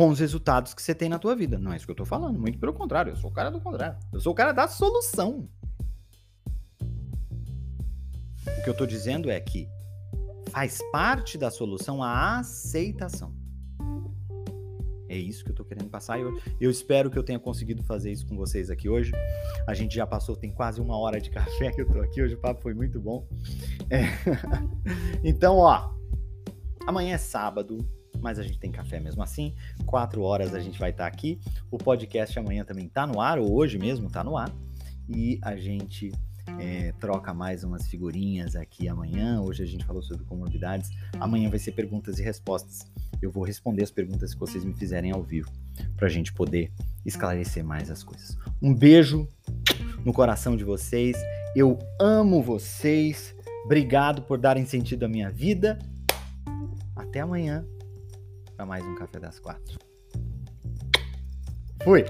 com 0.00 0.08
os 0.08 0.18
resultados 0.18 0.72
que 0.72 0.80
você 0.80 0.94
tem 0.94 1.10
na 1.10 1.18
tua 1.18 1.36
vida. 1.36 1.58
Não 1.58 1.74
é 1.74 1.76
isso 1.76 1.84
que 1.84 1.90
eu 1.90 1.92
estou 1.92 2.06
falando, 2.06 2.40
muito 2.40 2.58
pelo 2.58 2.72
contrário, 2.72 3.12
eu 3.12 3.16
sou 3.16 3.28
o 3.28 3.32
cara 3.34 3.50
do 3.50 3.60
contrário. 3.60 3.98
Eu 4.10 4.18
sou 4.18 4.32
o 4.32 4.34
cara 4.34 4.50
da 4.50 4.66
solução. 4.66 5.46
O 6.80 8.62
que 8.64 8.70
eu 8.70 8.72
estou 8.72 8.86
dizendo 8.86 9.30
é 9.30 9.38
que 9.38 9.68
faz 10.48 10.80
parte 10.90 11.36
da 11.36 11.50
solução 11.50 12.02
a 12.02 12.38
aceitação. 12.38 13.34
É 15.06 15.18
isso 15.18 15.44
que 15.44 15.50
eu 15.50 15.54
tô 15.54 15.66
querendo 15.66 15.90
passar 15.90 16.18
eu, 16.18 16.40
eu, 16.58 16.70
espero 16.70 17.10
que 17.10 17.18
eu 17.18 17.22
tenha 17.22 17.38
conseguido 17.38 17.82
fazer 17.82 18.10
isso 18.10 18.26
com 18.26 18.36
vocês 18.36 18.70
aqui 18.70 18.88
hoje. 18.88 19.12
A 19.66 19.74
gente 19.74 19.94
já 19.94 20.06
passou, 20.06 20.34
tem 20.34 20.50
quase 20.50 20.80
uma 20.80 20.96
hora 20.96 21.20
de 21.20 21.28
café 21.30 21.72
que 21.72 21.82
eu 21.82 21.86
tô 21.86 22.00
aqui 22.00 22.22
hoje, 22.22 22.36
o 22.36 22.40
papo 22.40 22.62
foi 22.62 22.72
muito 22.72 22.98
bom. 22.98 23.28
É. 23.90 24.04
Então, 25.22 25.58
ó, 25.58 25.92
amanhã 26.86 27.16
é 27.16 27.18
sábado, 27.18 27.86
mas 28.20 28.38
a 28.38 28.42
gente 28.42 28.58
tem 28.58 28.70
café 28.70 29.00
mesmo 29.00 29.22
assim. 29.22 29.54
Quatro 29.86 30.22
horas 30.22 30.54
a 30.54 30.60
gente 30.60 30.78
vai 30.78 30.90
estar 30.90 31.04
tá 31.04 31.08
aqui. 31.08 31.38
O 31.70 31.78
podcast 31.78 32.38
amanhã 32.38 32.64
também 32.64 32.88
tá 32.88 33.06
no 33.06 33.20
ar, 33.20 33.38
ou 33.38 33.52
hoje 33.52 33.78
mesmo 33.78 34.10
tá 34.10 34.22
no 34.22 34.36
ar. 34.36 34.52
E 35.08 35.38
a 35.42 35.56
gente 35.56 36.12
é, 36.58 36.92
troca 37.00 37.34
mais 37.34 37.64
umas 37.64 37.86
figurinhas 37.86 38.56
aqui 38.56 38.88
amanhã. 38.88 39.40
Hoje 39.40 39.62
a 39.62 39.66
gente 39.66 39.84
falou 39.84 40.02
sobre 40.02 40.24
comorbidades. 40.24 40.90
Amanhã 41.18 41.48
vai 41.48 41.58
ser 41.58 41.72
perguntas 41.72 42.18
e 42.18 42.22
respostas 42.22 42.90
eu 43.20 43.30
vou 43.30 43.44
responder 43.44 43.82
as 43.82 43.90
perguntas 43.90 44.32
que 44.32 44.40
vocês 44.40 44.64
me 44.64 44.72
fizerem 44.72 45.10
ao 45.10 45.22
vivo, 45.22 45.50
para 45.96 46.06
a 46.06 46.10
gente 46.10 46.32
poder 46.32 46.72
esclarecer 47.04 47.64
mais 47.64 47.90
as 47.90 48.02
coisas. 48.02 48.36
Um 48.62 48.74
beijo 48.74 49.28
no 50.04 50.12
coração 50.12 50.56
de 50.56 50.64
vocês. 50.64 51.16
Eu 51.54 51.78
amo 52.00 52.42
vocês. 52.42 53.34
Obrigado 53.64 54.22
por 54.22 54.38
darem 54.38 54.64
sentido 54.64 55.04
à 55.04 55.08
minha 55.08 55.30
vida. 55.30 55.78
Até 56.96 57.20
amanhã 57.20 57.64
para 58.60 58.66
mais 58.66 58.84
um 58.84 58.94
Café 58.94 59.18
das 59.18 59.38
Quatro. 59.38 59.78
Fui! 61.82 62.04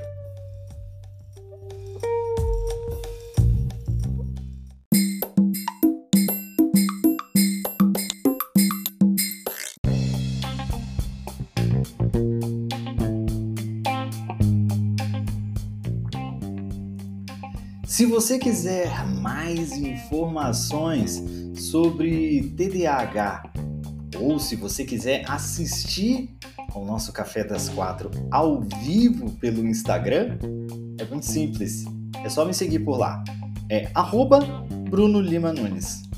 Se 17.87 18.07
você 18.07 18.41
quiser 18.41 19.07
mais 19.07 19.71
informações 19.71 21.23
sobre 21.55 22.53
TDAH 22.57 23.53
ou 24.19 24.41
se 24.41 24.57
você 24.57 24.85
quiser 24.85 25.25
assistir 25.31 26.40
ao 26.73 26.85
nosso 26.85 27.13
Café 27.13 27.45
das 27.45 27.69
Quatro 27.69 28.11
ao 28.31 28.61
vivo 28.83 29.31
pelo 29.33 29.67
Instagram, 29.67 30.39
é 30.99 31.05
muito 31.05 31.27
simples. 31.27 31.85
É 32.25 32.29
só 32.29 32.45
me 32.45 32.53
seguir 32.53 32.81
por 32.81 32.99
lá. 32.99 33.23
É 33.71 33.91
arroba 33.95 34.41
Bruno 34.91 35.21
Lima 35.21 35.53
Nunes. 35.53 36.10